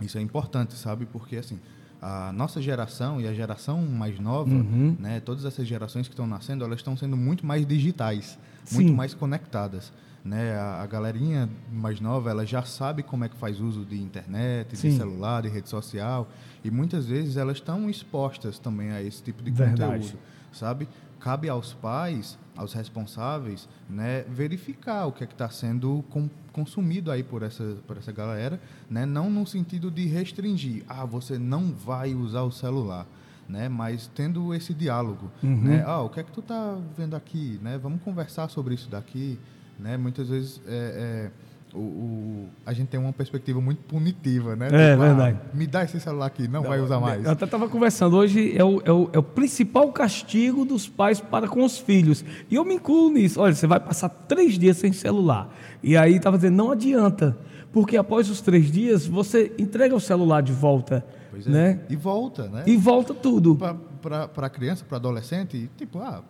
Isso 0.00 0.16
é 0.16 0.22
importante, 0.22 0.74
sabe? 0.74 1.04
Porque, 1.04 1.36
assim, 1.36 1.58
a 2.00 2.32
nossa 2.32 2.60
geração 2.62 3.20
e 3.20 3.26
a 3.26 3.34
geração 3.34 3.82
mais 3.82 4.18
nova, 4.18 4.54
uhum. 4.54 4.96
né, 4.98 5.20
todas 5.20 5.44
essas 5.44 5.66
gerações 5.66 6.06
que 6.06 6.14
estão 6.14 6.26
nascendo, 6.26 6.64
elas 6.64 6.78
estão 6.78 6.96
sendo 6.96 7.16
muito 7.16 7.44
mais 7.44 7.66
digitais, 7.66 8.38
Sim. 8.64 8.76
muito 8.76 8.92
mais 8.94 9.14
conectadas 9.14 9.92
né? 10.24 10.54
A, 10.56 10.82
a, 10.82 10.86
galerinha 10.86 11.48
mais 11.72 12.00
nova, 12.00 12.30
ela 12.30 12.44
já 12.44 12.62
sabe 12.62 13.02
como 13.02 13.24
é 13.24 13.28
que 13.28 13.36
faz 13.36 13.60
uso 13.60 13.84
de 13.84 14.00
internet, 14.00 14.76
Sim. 14.76 14.90
de 14.90 14.96
celular, 14.96 15.42
de 15.42 15.48
rede 15.48 15.68
social, 15.68 16.28
e 16.62 16.70
muitas 16.70 17.06
vezes 17.06 17.36
elas 17.36 17.56
estão 17.56 17.88
expostas 17.88 18.58
também 18.58 18.90
a 18.90 19.02
esse 19.02 19.22
tipo 19.22 19.42
de 19.42 19.50
Verdade. 19.50 19.92
conteúdo, 19.92 20.18
sabe? 20.52 20.88
Cabe 21.18 21.48
aos 21.48 21.72
pais, 21.72 22.38
aos 22.58 22.72
responsáveis, 22.72 23.68
né, 23.88 24.22
verificar 24.28 25.06
o 25.06 25.12
que 25.12 25.22
é 25.22 25.26
que 25.26 25.32
está 25.32 25.48
sendo 25.48 26.04
com, 26.10 26.28
consumido 26.52 27.12
aí 27.12 27.22
por 27.22 27.44
essa, 27.44 27.76
por 27.86 27.96
essa 27.96 28.10
galera, 28.10 28.60
né? 28.90 29.06
Não 29.06 29.30
no 29.30 29.46
sentido 29.46 29.92
de 29.92 30.06
restringir, 30.06 30.82
ah, 30.88 31.04
você 31.04 31.38
não 31.38 31.72
vai 31.72 32.16
usar 32.16 32.42
o 32.42 32.50
celular, 32.50 33.06
né? 33.48 33.68
Mas 33.68 34.10
tendo 34.12 34.52
esse 34.52 34.74
diálogo, 34.74 35.30
uhum. 35.40 35.62
né? 35.62 35.84
Ah, 35.86 36.02
o 36.02 36.10
que 36.10 36.18
é 36.18 36.22
que 36.24 36.32
tu 36.32 36.40
está 36.40 36.76
vendo 36.96 37.14
aqui, 37.14 37.60
né? 37.62 37.78
Vamos 37.78 38.02
conversar 38.02 38.48
sobre 38.48 38.74
isso 38.74 38.90
daqui, 38.90 39.38
né? 39.78 39.96
Muitas 39.96 40.28
vezes 40.28 40.60
é, 40.66 41.30
é, 41.30 41.30
o, 41.74 41.78
o, 41.78 42.48
a 42.64 42.72
gente 42.72 42.88
tem 42.88 42.98
uma 42.98 43.12
perspectiva 43.12 43.60
muito 43.60 43.82
punitiva, 43.82 44.56
né? 44.56 44.68
É, 44.70 44.90
tipo, 44.90 45.02
verdade. 45.02 45.38
Ah, 45.42 45.56
me 45.56 45.66
dá 45.66 45.84
esse 45.84 46.00
celular 46.00 46.26
aqui, 46.26 46.48
não, 46.48 46.62
não 46.62 46.68
vai 46.68 46.80
usar 46.80 47.00
mais. 47.00 47.24
Eu 47.24 47.30
até 47.30 47.44
estava 47.44 47.68
conversando, 47.68 48.16
hoje 48.16 48.56
é 48.56 48.64
o, 48.64 48.80
é, 48.84 48.92
o, 48.92 49.10
é 49.12 49.18
o 49.18 49.22
principal 49.22 49.92
castigo 49.92 50.64
dos 50.64 50.88
pais 50.88 51.20
para 51.20 51.48
com 51.48 51.64
os 51.64 51.78
filhos. 51.78 52.24
E 52.50 52.54
eu 52.54 52.64
me 52.64 52.74
incluo 52.74 53.10
nisso. 53.10 53.40
Olha, 53.40 53.54
você 53.54 53.66
vai 53.66 53.80
passar 53.80 54.08
três 54.08 54.58
dias 54.58 54.76
sem 54.76 54.92
celular. 54.92 55.54
E 55.82 55.96
aí 55.96 56.16
estava 56.16 56.36
dizendo, 56.36 56.56
não 56.56 56.72
adianta. 56.72 57.36
Porque 57.72 57.96
após 57.96 58.30
os 58.30 58.40
três 58.40 58.70
dias, 58.70 59.06
você 59.06 59.52
entrega 59.58 59.94
o 59.94 60.00
celular 60.00 60.42
de 60.42 60.52
volta. 60.52 61.04
Pois 61.30 61.46
é. 61.46 61.50
Né? 61.50 61.80
E 61.88 61.96
volta, 61.96 62.48
né? 62.48 62.64
E 62.66 62.76
volta 62.76 63.12
tudo. 63.12 63.56
Para 64.00 64.46
a 64.46 64.50
criança, 64.50 64.84
para 64.88 64.96
adolescente, 64.96 65.70
tipo, 65.76 65.98
ah, 65.98 66.22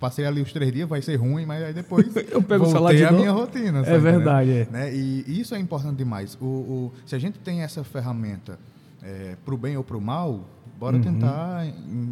passei 0.00 0.24
ali 0.24 0.40
os 0.40 0.52
três 0.52 0.72
dias, 0.72 0.88
vai 0.88 1.02
ser 1.02 1.16
ruim, 1.16 1.44
mas 1.44 1.62
aí 1.62 1.74
depois 1.74 2.06
eu 2.32 2.42
pego 2.42 2.64
de 2.66 3.04
a 3.04 3.12
minha 3.12 3.30
rotina. 3.30 3.82
É 3.86 3.98
verdade. 3.98 4.50
É. 4.50 4.68
Né? 4.70 4.94
E, 4.94 5.24
e, 5.28 5.40
isso 5.40 5.54
é 5.54 5.58
importante 5.58 5.96
demais. 5.96 6.36
O, 6.40 6.44
o, 6.44 6.92
se 7.04 7.14
a 7.14 7.18
gente 7.18 7.38
tem 7.38 7.60
essa 7.60 7.84
ferramenta 7.84 8.58
é, 9.02 9.36
para 9.44 9.54
o 9.54 9.58
bem 9.58 9.76
ou 9.76 9.84
para 9.84 9.96
o 9.96 10.00
mal, 10.00 10.48
bora 10.78 10.96
uhum. 10.96 11.02
tentar 11.02 11.66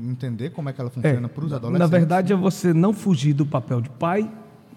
entender 0.09 0.51
como 0.51 0.69
é 0.69 0.73
que 0.73 0.81
ela 0.81 0.91
funciona 0.91 1.27
é, 1.27 1.29
para 1.29 1.45
os 1.45 1.53
adolescentes. 1.53 1.91
Na 1.91 1.99
verdade, 1.99 2.33
é 2.33 2.37
você 2.37 2.75
não 2.75 2.93
fugir 2.93 3.33
do 3.33 3.47
papel 3.47 3.81
de 3.81 3.89
pai, 3.89 4.31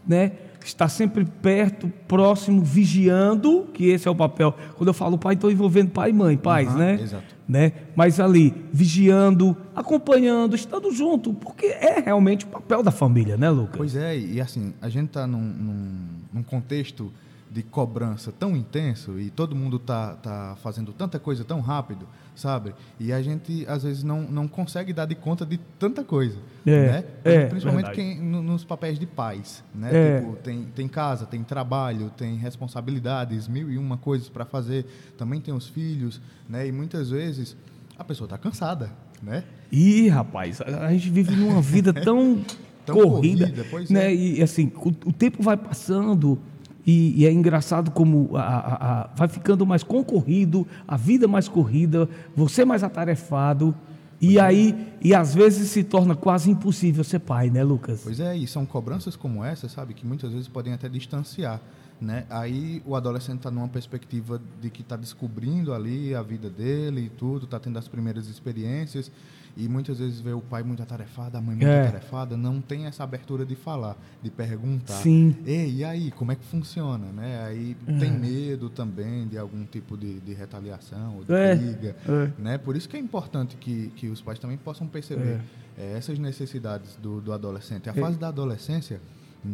né? 0.08 0.32
Estar 0.64 0.90
sempre 0.90 1.26
perto, 1.26 1.92
próximo, 2.08 2.64
vigiando, 2.64 3.68
que 3.74 3.90
esse 3.90 4.08
é 4.08 4.12
o 4.12 4.16
papel. 4.16 4.56
Quando 4.78 4.88
eu 4.88 4.94
falo 4.94 5.18
pai, 5.18 5.34
estou 5.34 5.52
envolvendo 5.52 5.90
pai 5.90 6.12
e 6.12 6.14
mãe, 6.14 6.38
pais, 6.38 6.70
uhum, 6.70 6.78
né? 6.78 7.02
Exato 7.02 7.41
né? 7.52 7.74
Mas 7.98 8.18
ali, 8.18 8.54
vigiando, 8.72 9.58
acompanhando, 9.76 10.56
estando 10.56 10.90
junto, 10.94 11.34
porque 11.34 11.66
é 11.66 12.00
realmente 12.00 12.46
o 12.46 12.48
papel 12.48 12.82
da 12.82 12.92
família, 12.92 13.36
né, 13.36 13.50
Lucas? 13.50 13.76
Pois 13.76 13.94
é, 13.94 14.18
e 14.18 14.40
assim, 14.40 14.74
a 14.82 14.88
gente 14.88 15.08
está 15.08 15.28
num, 15.28 15.42
num, 15.42 16.08
num, 16.32 16.44
contexto 16.44 17.12
de 17.52 17.62
cobrança 17.62 18.32
tão 18.32 18.56
intenso 18.56 19.20
e 19.20 19.30
todo 19.30 19.54
mundo 19.54 19.78
tá, 19.78 20.16
tá 20.16 20.58
fazendo 20.64 20.94
tanta 20.94 21.20
coisa 21.20 21.44
tão 21.44 21.60
rápido, 21.60 22.08
sabe? 22.34 22.74
E 22.98 23.12
a 23.12 23.22
gente, 23.22 23.66
às 23.68 23.84
vezes, 23.84 24.04
não, 24.04 24.22
não 24.22 24.48
consegue 24.48 24.94
dar 24.94 25.06
de 25.06 25.16
conta 25.16 25.46
de 25.46 25.58
tanta 25.78 26.02
coisa, 26.02 26.38
é, 26.66 26.88
né? 26.88 27.04
É, 27.26 27.46
Principalmente 27.48 27.92
quem, 27.92 28.22
nos 28.22 28.64
papéis 28.64 28.98
de 28.98 29.06
pais, 29.06 29.62
né? 29.76 29.90
É. 29.92 30.20
Tipo, 30.22 30.38
tem, 30.38 30.64
tem 30.74 30.88
casa, 30.88 31.26
tem 31.26 31.44
trabalho, 31.44 32.10
tem 32.16 32.38
responsabilidades, 32.38 33.50
mil 33.50 33.70
e 33.70 33.78
uma 33.78 33.98
coisas 33.98 34.30
para 34.30 34.46
fazer. 34.46 34.86
Também 35.18 35.42
tem 35.42 35.54
os 35.54 35.68
filhos, 35.68 36.22
né? 36.48 36.66
E 36.66 36.72
muitas 36.72 37.10
vezes 37.10 37.58
a 37.98 38.04
pessoa 38.06 38.28
está 38.28 38.38
cansada, 38.38 38.92
né? 39.22 39.44
Ih, 39.70 40.08
rapaz, 40.08 40.62
a 40.62 40.90
gente 40.94 41.10
vive 41.10 41.36
numa 41.36 41.62
vida 41.62 41.92
tão... 41.92 42.42
tão 42.86 42.96
corrida, 42.96 43.52
corrida 43.70 43.94
né? 43.94 44.06
É. 44.06 44.16
E 44.16 44.42
assim, 44.42 44.72
o, 44.76 44.90
o 44.90 45.14
tempo 45.14 45.44
vai 45.44 45.56
passando, 45.56 46.40
e, 46.86 47.22
e, 47.22 47.26
é 47.26 47.32
engraçado 47.32 47.92
como 47.92 48.36
a, 48.36 48.42
a, 48.42 49.02
a, 49.04 49.08
vai 49.16 49.28
ficando 49.28 49.66
mais 49.66 49.84
concorrido, 49.84 50.68
a 50.88 50.98
vida 50.98 51.28
mais 51.28 51.48
corrida, 51.48 52.10
você 52.36 52.66
mais 52.66 52.84
atarefado. 52.84 53.76
E 54.20 54.38
é. 54.38 54.42
aí, 54.42 54.88
e 55.02 55.16
às 55.16 55.34
vezes 55.34 55.70
se 55.70 55.84
torna 55.84 56.16
quase 56.16 56.50
impossível 56.50 57.04
ser 57.04 57.20
pai, 57.20 57.50
né, 57.50 57.64
Lucas? 57.64 58.02
Pois 58.04 58.20
é, 58.20 58.36
e 58.38 58.48
são 58.48 58.66
cobranças 58.66 59.16
como 59.16 59.44
essa, 59.44 59.68
sabe, 59.68 59.94
que 59.94 60.06
muitas 60.06 60.32
vezes 60.32 60.48
podem 60.48 60.74
até 60.74 60.88
distanciar. 60.88 61.60
Né? 62.00 62.26
Aí 62.30 62.82
o 62.86 62.96
adolescente 62.96 63.38
está 63.38 63.52
numa 63.52 63.68
perspectiva 63.68 64.42
de 64.60 64.72
que 64.72 64.82
está 64.82 64.96
descobrindo 64.96 65.72
ali 65.74 66.16
a 66.16 66.24
vida 66.24 66.50
dele 66.50 67.02
e 67.02 67.10
tudo, 67.10 67.46
está 67.46 67.60
tendo 67.60 67.78
as 67.78 67.88
primeiras 67.88 68.28
experiências 68.28 69.12
e 69.56 69.68
muitas 69.68 70.00
vezes 70.00 70.20
vê 70.20 70.32
o 70.32 70.42
pai 70.42 70.64
muito 70.64 70.82
atarefado, 70.82 71.38
a 71.38 71.42
mãe 71.42 71.56
muito 71.56 71.68
é. 71.68 71.88
atarefada, 71.88 72.38
não 72.38 72.62
tem 72.62 72.86
essa 72.86 73.04
abertura 73.04 73.46
de 73.46 73.56
falar, 73.56 73.98
de 74.22 74.30
perguntar. 74.30 74.94
Sim. 74.94 75.36
Ei, 75.46 75.78
e 75.78 75.84
aí, 75.84 76.12
como 76.12 76.32
é 76.32 76.36
que 76.36 76.46
funciona? 76.46 77.08
Né? 77.12 77.44
Aí 77.46 77.76
é. 77.88 77.98
tem 77.98 78.12
medo 78.12 78.70
também 78.70 79.28
de 79.28 79.38
algum 79.38 79.66
tipo 79.66 79.98
de, 79.98 80.20
de 80.20 80.34
retaliação 80.34 81.18
ou 81.18 81.24
de 81.24 81.34
é. 81.34 81.56
briga. 81.56 81.96
É. 82.08 82.42
Né? 82.42 82.58
Por 82.58 82.76
isso 82.76 82.88
que 82.88 82.98
é 82.98 83.00
importante 83.00 83.56
que, 83.58 83.92
que 83.96 84.08
os 84.08 84.22
pais 84.22 84.40
também 84.40 84.58
possam 84.58 84.88
perceber 84.88 85.40
é. 85.78 85.84
É, 85.84 85.98
essas 85.98 86.20
necessidades 86.20 86.96
do, 86.98 87.22
do 87.22 87.34
adolescente. 87.34 87.90
A 87.90 87.94
fase 87.94 88.18
da 88.18 88.28
adolescência, 88.28 89.02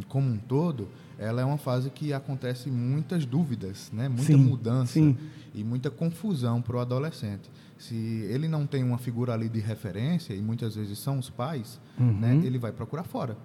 como 0.07 0.29
um 0.29 0.37
todo, 0.37 0.89
ela 1.17 1.41
é 1.41 1.45
uma 1.45 1.57
fase 1.57 1.89
que 1.89 2.13
acontece 2.13 2.69
muitas 2.69 3.25
dúvidas, 3.25 3.89
né? 3.93 4.07
muita 4.07 4.23
sim, 4.23 4.35
mudança 4.35 4.93
sim. 4.93 5.17
e 5.53 5.63
muita 5.63 5.89
confusão 5.89 6.61
para 6.61 6.77
o 6.77 6.79
adolescente 6.79 7.49
se 7.77 7.95
ele 8.29 8.47
não 8.47 8.65
tem 8.65 8.83
uma 8.83 8.97
figura 8.97 9.33
ali 9.33 9.47
de 9.47 9.59
referência, 9.59 10.33
e 10.33 10.41
muitas 10.41 10.75
vezes 10.75 10.97
são 10.99 11.19
os 11.19 11.29
pais, 11.29 11.79
uhum. 11.99 12.19
né, 12.19 12.41
ele 12.43 12.57
vai 12.57 12.71
procurar 12.71 13.03
fora. 13.03 13.37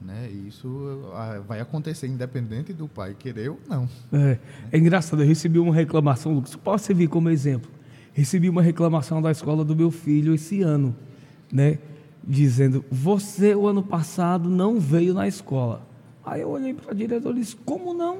Né? 0.00 0.30
E 0.30 0.48
isso 0.48 1.10
ah, 1.12 1.40
vai 1.46 1.60
acontecer 1.60 2.06
independente 2.06 2.72
do 2.72 2.86
pai 2.86 3.16
querer 3.18 3.50
ou 3.50 3.58
não. 3.68 3.88
É, 4.12 4.38
é 4.70 4.78
engraçado, 4.78 5.22
eu 5.22 5.26
recebi 5.26 5.58
uma 5.58 5.74
reclamação, 5.74 6.32
Lucas, 6.32 6.54
posso 6.54 6.84
servir 6.84 7.08
como 7.08 7.28
exemplo. 7.28 7.70
Recebi 8.12 8.48
uma 8.48 8.62
reclamação 8.62 9.20
da 9.20 9.30
escola 9.30 9.64
do 9.64 9.74
meu 9.74 9.90
filho 9.90 10.34
esse 10.34 10.62
ano, 10.62 10.94
né? 11.52 11.78
Dizendo, 12.22 12.84
você 12.90 13.54
o 13.54 13.66
ano 13.66 13.82
passado 13.82 14.48
não 14.48 14.78
veio 14.78 15.14
na 15.14 15.26
escola. 15.26 15.82
Aí 16.24 16.42
eu 16.42 16.50
olhei 16.50 16.74
para 16.74 16.92
a 16.92 16.94
diretora 16.94 17.36
e 17.36 17.40
disse, 17.40 17.56
como 17.56 17.94
não? 17.94 18.18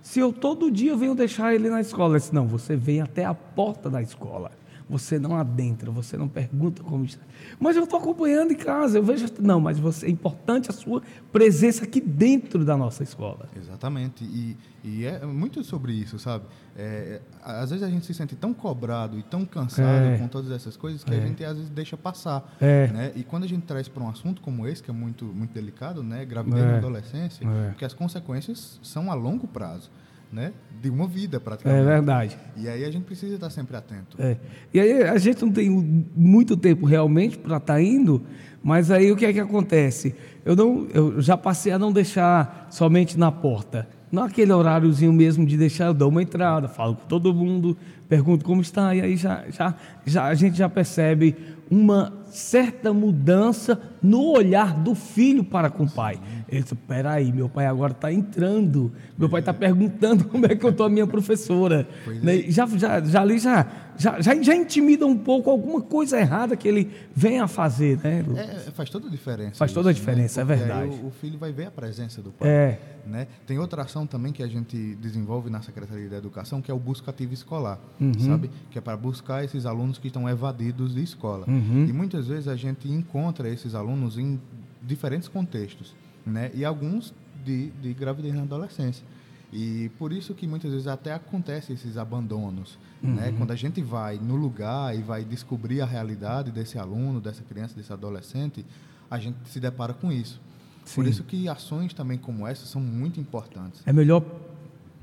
Se 0.00 0.20
eu 0.20 0.32
todo 0.32 0.70
dia 0.70 0.96
venho 0.96 1.14
deixar 1.14 1.54
ele 1.54 1.68
na 1.68 1.80
escola. 1.80 2.14
Ele 2.14 2.20
disse, 2.20 2.34
não, 2.34 2.46
você 2.46 2.76
vem 2.76 3.00
até 3.00 3.24
a 3.24 3.34
porta 3.34 3.90
da 3.90 4.00
escola 4.00 4.50
você 4.88 5.18
não 5.18 5.36
adentra, 5.36 5.90
você 5.90 6.16
não 6.16 6.28
pergunta 6.28 6.82
como 6.82 7.04
está. 7.04 7.22
Mas 7.58 7.76
eu 7.76 7.84
estou 7.84 7.98
acompanhando 7.98 8.52
em 8.52 8.56
casa, 8.56 8.98
eu 8.98 9.02
vejo. 9.02 9.26
Não, 9.40 9.60
mas 9.60 9.78
você, 9.78 10.06
é 10.06 10.10
importante 10.10 10.70
a 10.70 10.72
sua 10.72 11.02
presença 11.32 11.84
aqui 11.84 12.00
dentro 12.00 12.64
da 12.64 12.76
nossa 12.76 13.02
escola. 13.02 13.48
Exatamente. 13.56 14.24
E, 14.24 14.56
e 14.84 15.04
é 15.04 15.24
muito 15.24 15.62
sobre 15.64 15.92
isso, 15.92 16.18
sabe? 16.18 16.44
É, 16.76 17.20
às 17.42 17.70
vezes 17.70 17.82
a 17.82 17.90
gente 17.90 18.06
se 18.06 18.14
sente 18.14 18.34
tão 18.34 18.54
cobrado 18.54 19.18
e 19.18 19.22
tão 19.22 19.44
cansado 19.44 20.06
é. 20.06 20.18
com 20.18 20.26
todas 20.26 20.50
essas 20.50 20.76
coisas 20.76 21.04
que 21.04 21.12
é. 21.12 21.18
a 21.18 21.20
gente 21.20 21.44
às 21.44 21.56
vezes 21.56 21.70
deixa 21.70 21.96
passar. 21.96 22.56
É. 22.60 22.88
Né? 22.88 23.12
E 23.14 23.22
quando 23.22 23.44
a 23.44 23.48
gente 23.48 23.64
traz 23.64 23.88
para 23.88 24.02
um 24.02 24.08
assunto 24.08 24.40
como 24.40 24.66
esse, 24.66 24.82
que 24.82 24.90
é 24.90 24.94
muito, 24.94 25.24
muito 25.24 25.52
delicado, 25.52 26.02
né? 26.02 26.24
gravidez 26.24 26.64
na 26.64 26.72
é. 26.72 26.78
adolescência, 26.78 27.46
é. 27.46 27.68
porque 27.68 27.84
as 27.84 27.94
consequências 27.94 28.80
são 28.82 29.10
a 29.10 29.14
longo 29.14 29.46
prazo 29.46 29.90
né, 30.32 30.52
de 30.80 30.88
uma 30.88 31.06
vida 31.06 31.38
praticamente. 31.38 31.82
É 31.82 31.84
verdade. 31.84 32.38
E 32.56 32.68
aí 32.68 32.84
a 32.84 32.90
gente 32.90 33.04
precisa 33.04 33.34
estar 33.34 33.50
sempre 33.50 33.76
atento. 33.76 34.16
É. 34.18 34.36
E 34.72 34.80
aí 34.80 35.02
a 35.02 35.18
gente 35.18 35.42
não 35.42 35.52
tem 35.52 35.68
muito 35.70 36.56
tempo 36.56 36.86
realmente 36.86 37.38
para 37.38 37.58
estar 37.58 37.74
tá 37.74 37.82
indo, 37.82 38.22
mas 38.62 38.90
aí 38.90 39.12
o 39.12 39.16
que 39.16 39.26
é 39.26 39.32
que 39.32 39.40
acontece? 39.40 40.14
Eu 40.44 40.56
não, 40.56 40.88
eu 40.92 41.20
já 41.20 41.36
passei 41.36 41.72
a 41.72 41.78
não 41.78 41.92
deixar 41.92 42.68
somente 42.70 43.18
na 43.18 43.30
porta. 43.30 43.86
Naquele 44.10 44.52
horáriozinho 44.52 45.12
mesmo 45.12 45.46
de 45.46 45.56
deixar, 45.56 45.86
eu 45.86 45.94
dou 45.94 46.08
uma 46.08 46.22
entrada, 46.22 46.68
falo 46.68 46.96
com 46.96 47.06
todo 47.06 47.32
mundo, 47.32 47.76
pergunto 48.08 48.44
como 48.44 48.60
está, 48.60 48.94
e 48.94 49.00
aí 49.00 49.16
já, 49.16 49.44
já, 49.50 49.74
já, 50.04 50.24
a 50.26 50.34
gente 50.34 50.56
já 50.56 50.68
percebe 50.68 51.34
uma 51.70 52.12
certa 52.32 52.92
mudança 52.92 53.80
no 54.02 54.32
olhar 54.32 54.74
do 54.74 54.94
filho 54.94 55.44
para 55.44 55.70
com 55.70 55.84
o 55.84 55.90
pai. 55.90 56.18
Ele 56.48 56.62
disse: 56.62 56.74
peraí, 56.74 57.32
meu 57.32 57.48
pai 57.48 57.66
agora 57.66 57.92
está 57.92 58.12
entrando, 58.12 58.92
meu 59.16 59.28
pai 59.28 59.40
está 59.40 59.54
perguntando 59.54 60.24
como 60.28 60.46
é 60.46 60.54
que 60.54 60.64
eu 60.64 60.70
estou 60.70 60.86
a 60.86 60.90
minha 60.90 61.06
professora. 61.06 61.86
Né? 62.22 62.40
É. 62.40 62.50
Já, 62.50 62.66
já, 62.66 63.00
já 63.00 63.20
ali 63.20 63.38
já, 63.38 63.66
já, 63.96 64.20
já, 64.20 64.54
intimida 64.54 65.06
um 65.06 65.16
pouco 65.16 65.50
alguma 65.50 65.80
coisa 65.80 66.18
errada 66.18 66.56
que 66.56 66.66
ele 66.66 66.90
vem 67.14 67.40
a 67.40 67.46
fazer. 67.46 67.98
Né, 68.02 68.24
é, 68.36 68.70
faz 68.72 68.90
toda 68.90 69.06
a 69.06 69.10
diferença. 69.10 69.54
Faz 69.54 69.70
isso, 69.70 69.78
toda 69.78 69.90
a 69.90 69.92
né? 69.92 69.98
diferença, 69.98 70.44
né? 70.44 70.54
é 70.54 70.56
verdade. 70.56 71.00
O, 71.02 71.06
o, 71.08 71.10
filho 71.10 71.38
vai 71.38 71.52
ver 71.52 71.66
a 71.66 71.70
presença 71.70 72.20
do 72.20 72.30
pai. 72.30 72.48
É. 72.48 72.78
Né? 73.06 73.26
Tem 73.46 73.58
outra 73.58 73.82
ação 73.82 74.06
também 74.06 74.32
que 74.32 74.42
a 74.42 74.46
gente 74.46 74.94
desenvolve 74.96 75.50
na 75.50 75.60
Secretaria 75.60 76.08
da 76.08 76.16
Educação, 76.16 76.62
que 76.62 76.70
é 76.70 76.74
o 76.74 76.78
Busca 76.78 77.10
Ativo 77.10 77.34
Escolar, 77.34 77.78
uhum. 78.00 78.14
sabe? 78.14 78.50
Que 78.70 78.78
é 78.78 78.80
para 78.80 78.96
buscar 78.96 79.44
esses 79.44 79.66
alunos 79.66 79.98
que 79.98 80.06
estão 80.06 80.28
evadidos 80.28 80.94
de 80.94 81.02
escola. 81.02 81.44
Uhum. 81.48 81.86
E 81.88 81.92
muitas 81.92 82.21
vezes 82.26 82.48
a 82.48 82.56
gente 82.56 82.88
encontra 82.88 83.48
esses 83.48 83.74
alunos 83.74 84.18
em 84.18 84.40
diferentes 84.82 85.28
contextos, 85.28 85.94
né? 86.24 86.50
E 86.54 86.64
alguns 86.64 87.14
de, 87.44 87.70
de 87.70 87.92
gravidez 87.94 88.34
na 88.34 88.42
adolescência. 88.42 89.04
E 89.52 89.90
por 89.98 90.12
isso 90.12 90.34
que 90.34 90.46
muitas 90.46 90.70
vezes 90.70 90.86
até 90.86 91.12
acontecem 91.12 91.74
esses 91.74 91.98
abandonos, 91.98 92.78
né? 93.02 93.08
uhum. 93.08 93.14
né? 93.16 93.34
Quando 93.36 93.50
a 93.50 93.56
gente 93.56 93.82
vai 93.82 94.16
no 94.16 94.34
lugar 94.34 94.96
e 94.96 95.02
vai 95.02 95.24
descobrir 95.24 95.82
a 95.82 95.86
realidade 95.86 96.50
desse 96.50 96.78
aluno, 96.78 97.20
dessa 97.20 97.42
criança, 97.42 97.74
desse 97.74 97.92
adolescente, 97.92 98.64
a 99.10 99.18
gente 99.18 99.36
se 99.44 99.60
depara 99.60 99.92
com 99.92 100.10
isso. 100.10 100.40
Sim. 100.84 100.94
Por 100.94 101.06
isso 101.06 101.22
que 101.22 101.48
ações 101.48 101.92
também 101.92 102.16
como 102.16 102.46
essa 102.46 102.64
são 102.66 102.80
muito 102.80 103.20
importantes. 103.20 103.82
É 103.86 103.92
melhor 103.92 104.24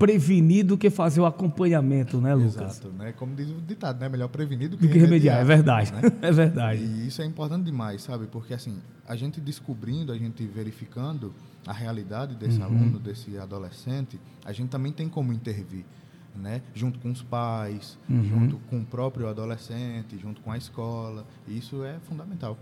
prevenir 0.00 0.64
do 0.64 0.78
que 0.78 0.88
fazer 0.88 1.20
o 1.20 1.26
acompanhamento, 1.26 2.22
né, 2.22 2.34
Lucas? 2.34 2.78
Exato, 2.78 2.88
né? 2.88 3.12
Como 3.12 3.36
diz 3.36 3.50
o 3.50 3.60
ditado, 3.60 4.00
né? 4.00 4.08
Melhor 4.08 4.28
prevenir 4.28 4.70
do 4.70 4.78
que, 4.78 4.86
do 4.86 4.92
que 4.92 4.98
remediar. 4.98 5.36
remediar. 5.36 5.40
É 5.40 5.44
verdade, 5.44 5.92
né? 5.92 6.00
é 6.26 6.32
verdade. 6.32 6.82
E 6.82 7.06
isso 7.06 7.20
é 7.20 7.26
importante 7.26 7.66
demais, 7.66 8.00
sabe? 8.02 8.26
Porque 8.26 8.54
assim, 8.54 8.80
a 9.06 9.14
gente 9.14 9.42
descobrindo, 9.42 10.10
a 10.10 10.16
gente 10.16 10.42
verificando 10.46 11.34
a 11.66 11.74
realidade 11.74 12.34
desse 12.34 12.58
uhum. 12.58 12.64
aluno, 12.64 12.98
desse 12.98 13.36
adolescente, 13.36 14.18
a 14.42 14.52
gente 14.52 14.70
também 14.70 14.90
tem 14.90 15.06
como 15.06 15.34
intervir. 15.34 15.84
Né? 16.32 16.62
junto 16.72 17.00
com 17.00 17.10
os 17.10 17.22
pais, 17.22 17.98
uhum. 18.08 18.22
junto 18.22 18.56
com 18.70 18.78
o 18.80 18.86
próprio 18.86 19.26
adolescente, 19.26 20.16
junto 20.16 20.40
com 20.40 20.52
a 20.52 20.56
escola. 20.56 21.26
E 21.46 21.58
isso 21.58 21.82
é 21.84 21.98
fundamental. 22.08 22.56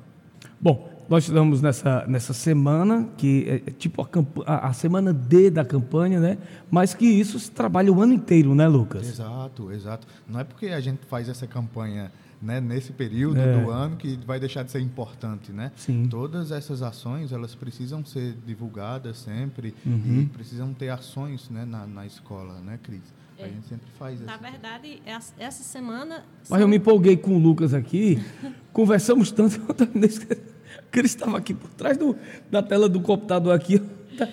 Bom, 0.61 0.89
nós 1.09 1.25
estamos 1.25 1.63
nessa, 1.63 2.05
nessa 2.07 2.35
semana, 2.35 3.09
que 3.17 3.45
é, 3.49 3.71
é 3.71 3.73
tipo 3.73 4.07
a, 4.47 4.69
a, 4.69 4.73
semana 4.73 5.13
D 5.13 5.51
da 5.51 5.65
campanha, 5.65 6.21
né? 6.21 6.39
Mas 6.71 6.93
que 6.93 7.07
isso 7.07 7.39
se 7.39 7.51
trabalha 7.51 7.91
o 7.91 8.03
ano 8.03 8.13
inteiro, 8.13 8.55
né, 8.55 8.69
Lucas? 8.69 9.09
Exato, 9.09 9.73
exato. 9.73 10.07
Não 10.29 10.39
é 10.39 10.45
porque 10.45 10.67
a 10.67 10.81
gente 10.81 11.01
faz 11.07 11.29
essa 11.29 11.47
campanha 11.47 12.13
né, 12.43 12.61
nesse 12.61 12.93
período 12.93 13.41
é. 13.41 13.61
do 13.61 13.71
ano 13.71 13.97
que 13.97 14.19
vai 14.27 14.39
deixar 14.39 14.63
de 14.63 14.71
ser 14.71 14.81
importante, 14.81 15.51
né? 15.51 15.73
Sim. 15.77 16.07
Todas 16.09 16.51
essas 16.51 16.83
ações, 16.83 17.33
elas 17.33 17.55
precisam 17.55 18.05
ser 18.05 18.35
divulgadas 18.47 19.19
sempre 19.19 19.75
uhum. 19.85 20.23
e 20.23 20.27
precisam 20.27 20.73
ter 20.75 20.91
ações 20.91 21.49
né, 21.51 21.65
na, 21.65 21.87
na 21.87 22.07
escola, 22.07 22.61
né, 22.61 22.79
Cris? 22.83 23.15
É. 23.39 23.45
A 23.45 23.49
gente 23.49 23.67
sempre 23.69 23.87
faz 23.99 24.21
Na 24.21 24.37
verdade, 24.37 25.01
essa 25.39 25.63
semana... 25.63 26.25
Mas 26.49 26.61
eu 26.61 26.67
me 26.67 26.77
empolguei 26.77 27.17
com 27.17 27.37
o 27.37 27.39
Lucas 27.39 27.73
aqui, 27.73 28.21
conversamos 28.73 29.31
tanto, 29.31 29.61
também 29.75 30.11
Cris 30.91 31.13
estava 31.13 31.39
aqui 31.39 31.55
por 31.55 31.71
trás 31.71 31.97
do, 31.97 32.17
da 32.51 32.63
tela 32.63 32.89
do 32.89 33.01
computador 33.01 33.55
aqui, 33.55 33.79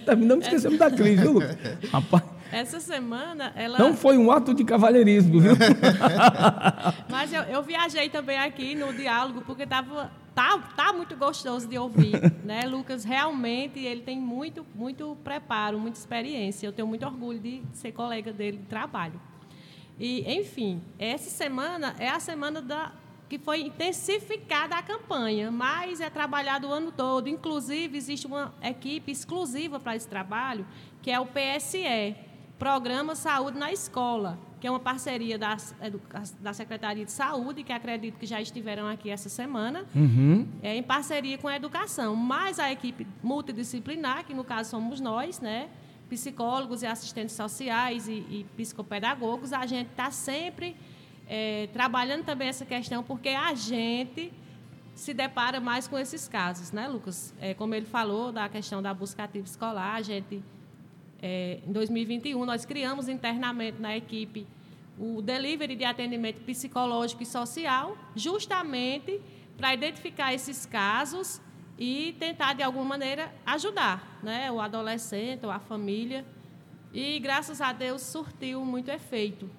terminamos 0.06 0.46
esquecendo 0.46 0.78
da 0.78 0.90
Cris, 0.90 1.20
viu, 1.20 1.34
Lucas? 1.34 1.58
Rapaz... 1.92 2.24
Essa 2.52 2.80
semana 2.80 3.52
ela. 3.56 3.78
Não 3.78 3.94
foi 3.96 4.18
um 4.18 4.32
ato 4.32 4.54
de 4.54 4.64
cavalheirismo, 4.64 5.42
viu? 5.42 5.54
Mas 7.10 7.34
eu, 7.34 7.42
eu, 7.42 7.64
viajei 7.64 8.08
também 8.08 8.38
aqui 8.38 8.76
no 8.76 8.94
diálogo, 8.94 9.42
porque 9.46 9.66
tava, 9.66 10.12
tá, 10.36 10.60
tá 10.76 10.94
muito 10.94 11.16
gostoso 11.16 11.68
de 11.68 11.78
ouvir. 11.78 12.16
Né? 12.46 12.62
Lucas 12.68 13.04
realmente 13.04 13.80
ele 13.80 14.02
tem 14.02 14.20
muito, 14.20 14.64
muito 14.76 15.18
preparo, 15.24 15.80
muita 15.80 15.98
experiência. 15.98 16.68
Eu 16.68 16.72
tenho 16.72 16.88
muito 16.88 17.04
orgulho 17.04 17.40
de 17.40 17.64
ser 17.74 17.92
colega 17.92 18.32
dele 18.32 18.58
de 18.58 18.66
trabalho. 18.66 19.20
E, 20.00 20.22
enfim, 20.32 20.80
essa 21.00 21.28
semana 21.32 21.96
é 21.98 22.08
a 22.08 22.20
semana 22.20 22.62
da, 22.62 22.92
que 23.28 23.40
foi 23.40 23.62
intensificada 23.62 24.76
a 24.76 24.84
campanha, 24.84 25.50
mas 25.50 26.00
é 26.00 26.10
trabalhado 26.10 26.68
o 26.68 26.72
ano 26.72 26.92
todo. 26.92 27.28
Inclusive, 27.28 27.98
existe 27.98 28.28
uma 28.28 28.54
equipe 28.62 29.12
exclusiva 29.12 29.80
para 29.80 29.96
esse 29.96 30.08
trabalho, 30.08 30.68
que 31.02 31.10
é 31.10 31.20
o 31.20 31.26
PSE, 31.26 32.16
Programa 32.60 33.16
Saúde 33.16 33.58
na 33.58 33.72
Escola, 33.72 34.38
que 34.66 34.68
é 34.68 34.72
uma 34.72 34.80
parceria 34.80 35.38
da, 35.38 35.58
da 36.40 36.52
Secretaria 36.52 37.06
de 37.06 37.12
Saúde, 37.12 37.62
que 37.62 37.72
acredito 37.72 38.18
que 38.18 38.26
já 38.26 38.42
estiveram 38.42 38.88
aqui 38.88 39.12
essa 39.12 39.30
semana, 39.30 39.86
uhum. 39.94 40.48
é, 40.64 40.76
em 40.76 40.82
parceria 40.82 41.38
com 41.38 41.48
a 41.48 41.56
educação. 41.56 42.16
Mas 42.16 42.58
a 42.58 42.72
equipe 42.72 43.06
multidisciplinar, 43.22 44.26
que 44.26 44.34
no 44.34 44.44
caso 44.44 44.72
somos 44.72 45.00
nós, 45.00 45.40
né? 45.40 45.70
psicólogos 46.10 46.82
e 46.82 46.88
assistentes 46.88 47.36
sociais 47.36 48.08
e, 48.08 48.26
e 48.28 48.46
psicopedagogos, 48.58 49.54
a 49.54 49.68
gente 49.68 49.92
está 49.92 50.10
sempre 50.10 50.76
é, 51.28 51.70
trabalhando 51.72 52.24
também 52.24 52.48
essa 52.48 52.66
questão, 52.66 53.04
porque 53.04 53.30
a 53.30 53.54
gente 53.54 54.34
se 54.96 55.14
depara 55.14 55.60
mais 55.60 55.88
com 55.88 55.96
esses 55.96 56.28
casos, 56.28 56.72
né, 56.72 56.88
Lucas? 56.88 57.36
É, 57.40 57.54
como 57.54 57.76
ele 57.76 57.86
falou 57.86 58.32
da 58.32 58.50
questão 58.50 58.82
da 58.82 58.96
busca 58.96 59.26
ativa 59.26 59.46
escolar, 59.46 59.94
a 59.94 60.02
gente 60.02 60.42
é, 61.22 61.60
em 61.68 61.72
2021, 61.72 62.46
nós 62.46 62.66
criamos 62.66 63.08
internamente 63.08 63.82
na 63.82 63.96
equipe 63.96 64.46
o 64.98 65.22
delivery 65.22 65.76
de 65.76 65.84
atendimento 65.84 66.42
psicológico 66.42 67.24
e 67.24 67.26
social, 67.26 67.98
justamente 68.16 69.20
para 69.58 69.74
identificar 69.74 70.34
esses 70.34 70.66
casos 70.66 71.42
e 71.78 72.16
tentar, 72.20 72.54
de 72.54 72.64
alguma 72.64 72.86
maneira, 72.86 73.32
ajudar 73.46 74.20
né, 74.24 74.52
o 74.52 74.62
adolescente 74.62 75.46
ou 75.46 75.52
a 75.52 75.60
família. 75.60 76.26
E, 76.94 77.20
graças 77.20 77.60
a 77.60 77.74
Deus, 77.74 78.02
surtiu 78.02 78.64
muito 78.64 78.90
efeito. 78.90 79.50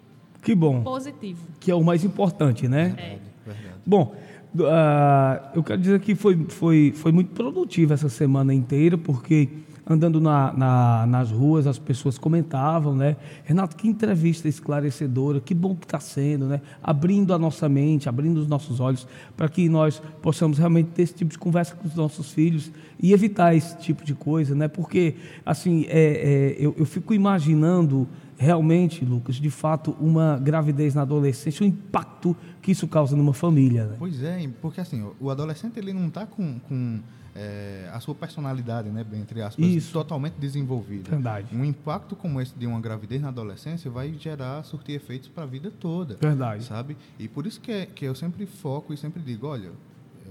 Que 0.42 0.54
bom. 0.54 0.82
Positivo. 0.82 1.46
Que 1.60 1.70
é 1.70 1.75
o 1.75 1.84
mais 1.84 2.04
importante, 2.04 2.66
né? 2.66 2.94
É. 2.96 3.18
Verdade. 3.44 3.75
Bom, 3.84 4.16
uh, 4.54 5.50
eu 5.54 5.62
quero 5.62 5.80
dizer 5.80 6.00
que 6.00 6.14
foi, 6.14 6.46
foi, 6.48 6.92
foi 6.94 7.12
muito 7.12 7.32
produtiva 7.32 7.94
essa 7.94 8.08
semana 8.08 8.54
inteira, 8.54 8.96
porque 8.96 9.48
andando 9.88 10.21
na, 10.21 10.52
na, 10.52 11.07
nas 11.07 11.31
ruas, 11.31 11.66
as 11.66 11.78
pessoas 11.78 12.19
comentavam, 12.19 12.95
né? 12.95 13.16
Renato, 13.45 13.76
que 13.76 13.87
entrevista 13.87 14.49
esclarecedora, 14.49 15.40
que 15.40 15.55
bom 15.55 15.76
que 15.76 15.85
está 15.87 16.00
sendo, 16.00 16.47
né? 16.47 16.61
Abrindo 16.83 17.33
a 17.33 17.38
nossa 17.38 17.69
mente, 17.69 18.09
abrindo 18.09 18.38
os 18.38 18.49
nossos 18.49 18.81
olhos, 18.81 19.07
para 19.37 19.49
que 19.49 19.69
nós 19.69 20.02
possamos 20.21 20.59
realmente 20.59 20.88
ter 20.88 21.02
esse 21.02 21.14
tipo 21.14 21.31
de 21.31 21.38
conversa 21.38 21.76
com 21.76 21.87
os 21.87 21.95
nossos 21.95 22.33
filhos 22.33 22.73
e 23.00 23.12
evitar 23.12 23.55
esse 23.55 23.78
tipo 23.78 24.05
de 24.05 24.14
coisa, 24.14 24.55
né? 24.55 24.66
Porque, 24.66 25.14
assim, 25.45 25.87
é, 25.88 26.00
é, 26.00 26.57
eu, 26.59 26.75
eu 26.76 26.85
fico 26.85 27.14
imaginando 27.14 28.09
realmente, 28.37 29.04
Lucas, 29.04 29.37
de 29.37 29.50
fato, 29.50 29.97
uma 30.00 30.39
gravidez 30.39 30.95
na 30.95 31.02
adolescência, 31.02 31.65
o 31.65 31.67
impacto 31.67 32.37
que 32.60 32.73
isso 32.73 32.87
causa 32.89 33.17
numa 33.17 33.32
família. 33.32 33.87
Né? 33.87 33.97
Pois 33.99 34.23
é, 34.23 34.49
porque 34.60 34.80
assim, 34.80 35.06
o 35.21 35.30
adolescente 35.30 35.78
ele 35.78 35.93
não 35.93 36.08
está 36.08 36.26
com, 36.26 36.58
com 36.60 37.00
é, 37.36 37.90
a 37.92 38.00
sua 38.00 38.14
personalidade, 38.14 38.88
né, 38.88 39.04
entre 39.12 39.42
aspas, 39.42 39.64
Isso. 39.64 39.92
totalmente 39.92 40.34
desenvolvida. 40.34 41.10
Verdade. 41.10 41.54
Um 41.54 41.64
impacto 41.64 42.16
como 42.16 42.40
esse 42.40 42.54
de 42.54 42.66
uma 42.66 42.80
gravidez 42.80 43.20
na 43.20 43.28
adolescência 43.28 43.90
vai 43.90 44.14
gerar, 44.14 44.64
surtir 44.64 44.94
efeitos 44.94 45.28
para 45.28 45.44
a 45.44 45.46
vida 45.46 45.70
toda. 45.70 46.16
Verdade. 46.20 46.64
Sabe? 46.64 46.96
E 47.18 47.28
por 47.28 47.46
isso 47.46 47.60
que, 47.60 47.70
é, 47.70 47.86
que 47.86 48.04
eu 48.04 48.14
sempre 48.14 48.46
foco 48.46 48.94
e 48.94 48.96
sempre 48.96 49.22
digo, 49.22 49.46
olha, 49.46 49.70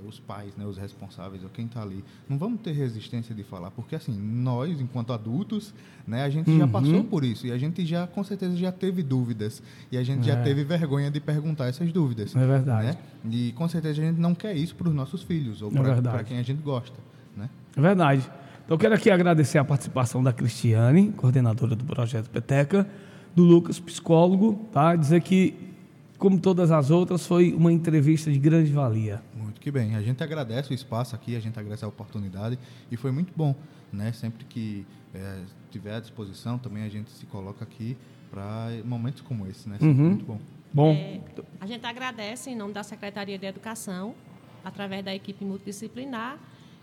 os 0.07 0.19
pais, 0.19 0.55
né, 0.55 0.65
os 0.65 0.77
responsáveis, 0.77 1.43
ou 1.43 1.49
quem 1.49 1.65
está 1.65 1.81
ali, 1.81 2.03
não 2.27 2.37
vamos 2.37 2.61
ter 2.61 2.71
resistência 2.71 3.33
de 3.33 3.43
falar, 3.43 3.71
porque 3.71 3.95
assim, 3.95 4.17
nós, 4.17 4.79
enquanto 4.79 5.13
adultos, 5.13 5.73
né, 6.07 6.23
a 6.23 6.29
gente 6.29 6.49
uhum. 6.49 6.59
já 6.59 6.67
passou 6.67 7.03
por 7.03 7.23
isso 7.23 7.47
e 7.47 7.51
a 7.51 7.57
gente 7.57 7.85
já, 7.85 8.07
com 8.07 8.23
certeza, 8.23 8.55
já 8.55 8.71
teve 8.71 9.03
dúvidas 9.03 9.61
e 9.91 9.97
a 9.97 10.03
gente 10.03 10.29
é. 10.29 10.33
já 10.33 10.41
teve 10.41 10.63
vergonha 10.63 11.09
de 11.09 11.19
perguntar 11.19 11.67
essas 11.67 11.91
dúvidas. 11.91 12.35
É 12.35 12.45
verdade. 12.45 12.87
Né? 12.87 12.97
E 13.29 13.51
com 13.53 13.67
certeza 13.67 14.01
a 14.01 14.05
gente 14.05 14.19
não 14.19 14.35
quer 14.35 14.55
isso 14.55 14.75
para 14.75 14.87
os 14.87 14.93
nossos 14.93 15.23
filhos 15.23 15.61
ou 15.61 15.71
é 15.71 16.01
para 16.01 16.23
quem 16.23 16.37
a 16.37 16.43
gente 16.43 16.61
gosta. 16.61 16.97
Né? 17.35 17.49
É 17.75 17.81
verdade. 17.81 18.29
Então, 18.65 18.79
quero 18.79 18.95
aqui 18.95 19.11
agradecer 19.11 19.59
a 19.59 19.63
participação 19.63 20.23
da 20.23 20.33
Cristiane, 20.33 21.11
coordenadora 21.11 21.75
do 21.75 21.83
projeto 21.83 22.29
Peteca, 22.31 22.87
do 23.35 23.43
Lucas, 23.43 23.79
psicólogo, 23.79 24.67
tá? 24.71 24.95
Dizer 24.95 25.21
que, 25.21 25.53
como 26.17 26.39
todas 26.39 26.71
as 26.71 26.89
outras, 26.89 27.27
foi 27.27 27.53
uma 27.53 27.71
entrevista 27.71 28.31
de 28.31 28.39
grande 28.39 28.71
valia. 28.71 29.21
Que 29.65 29.71
bem, 29.71 29.95
a 29.95 30.01
gente 30.04 30.23
agradece 30.23 30.69
o 30.69 30.75
espaço 30.75 31.15
aqui, 31.15 31.36
a 31.36 31.39
gente 31.39 31.58
agradece 31.58 31.84
a 31.84 31.88
oportunidade 31.88 32.60
e 32.91 32.95
foi 32.95 33.10
muito 33.10 33.34
bom, 33.36 33.56
né? 33.91 34.12
Sempre 34.12 34.45
que 34.45 34.86
é, 35.12 35.41
tiver 35.71 35.95
à 35.95 35.99
disposição, 35.99 36.60
também 36.60 36.84
a 36.84 36.88
gente 36.88 37.10
se 37.10 37.25
coloca 37.25 37.63
aqui 37.63 37.97
para 38.30 38.67
momentos 38.84 39.21
como 39.21 39.47
esse, 39.47 39.67
né? 39.67 39.80
Uhum. 39.82 40.10
Muito 40.10 40.25
bom. 40.25 40.39
Bom. 40.71 40.91
É, 40.91 41.19
a 41.60 41.65
gente 41.65 41.84
agradece 41.84 42.51
em 42.51 42.56
nome 42.56 42.73
da 42.73 42.84
Secretaria 42.84 43.39
de 43.39 43.45
Educação, 43.47 44.13
através 44.63 45.04
da 45.04 45.15
equipe 45.15 45.43
multidisciplinar, 45.43 46.38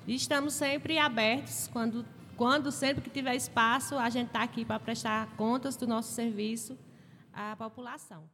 e 0.04 0.16
estamos 0.16 0.52
sempre 0.52 0.98
abertos 0.98 1.70
quando, 1.72 2.04
quando 2.36 2.72
sempre 2.72 3.00
que 3.00 3.10
tiver 3.10 3.36
espaço, 3.36 3.96
a 3.96 4.10
gente 4.10 4.26
está 4.26 4.42
aqui 4.42 4.64
para 4.64 4.80
prestar 4.80 5.28
contas 5.36 5.76
do 5.76 5.86
nosso 5.86 6.12
serviço 6.12 6.76
à 7.32 7.54
população. 7.54 8.24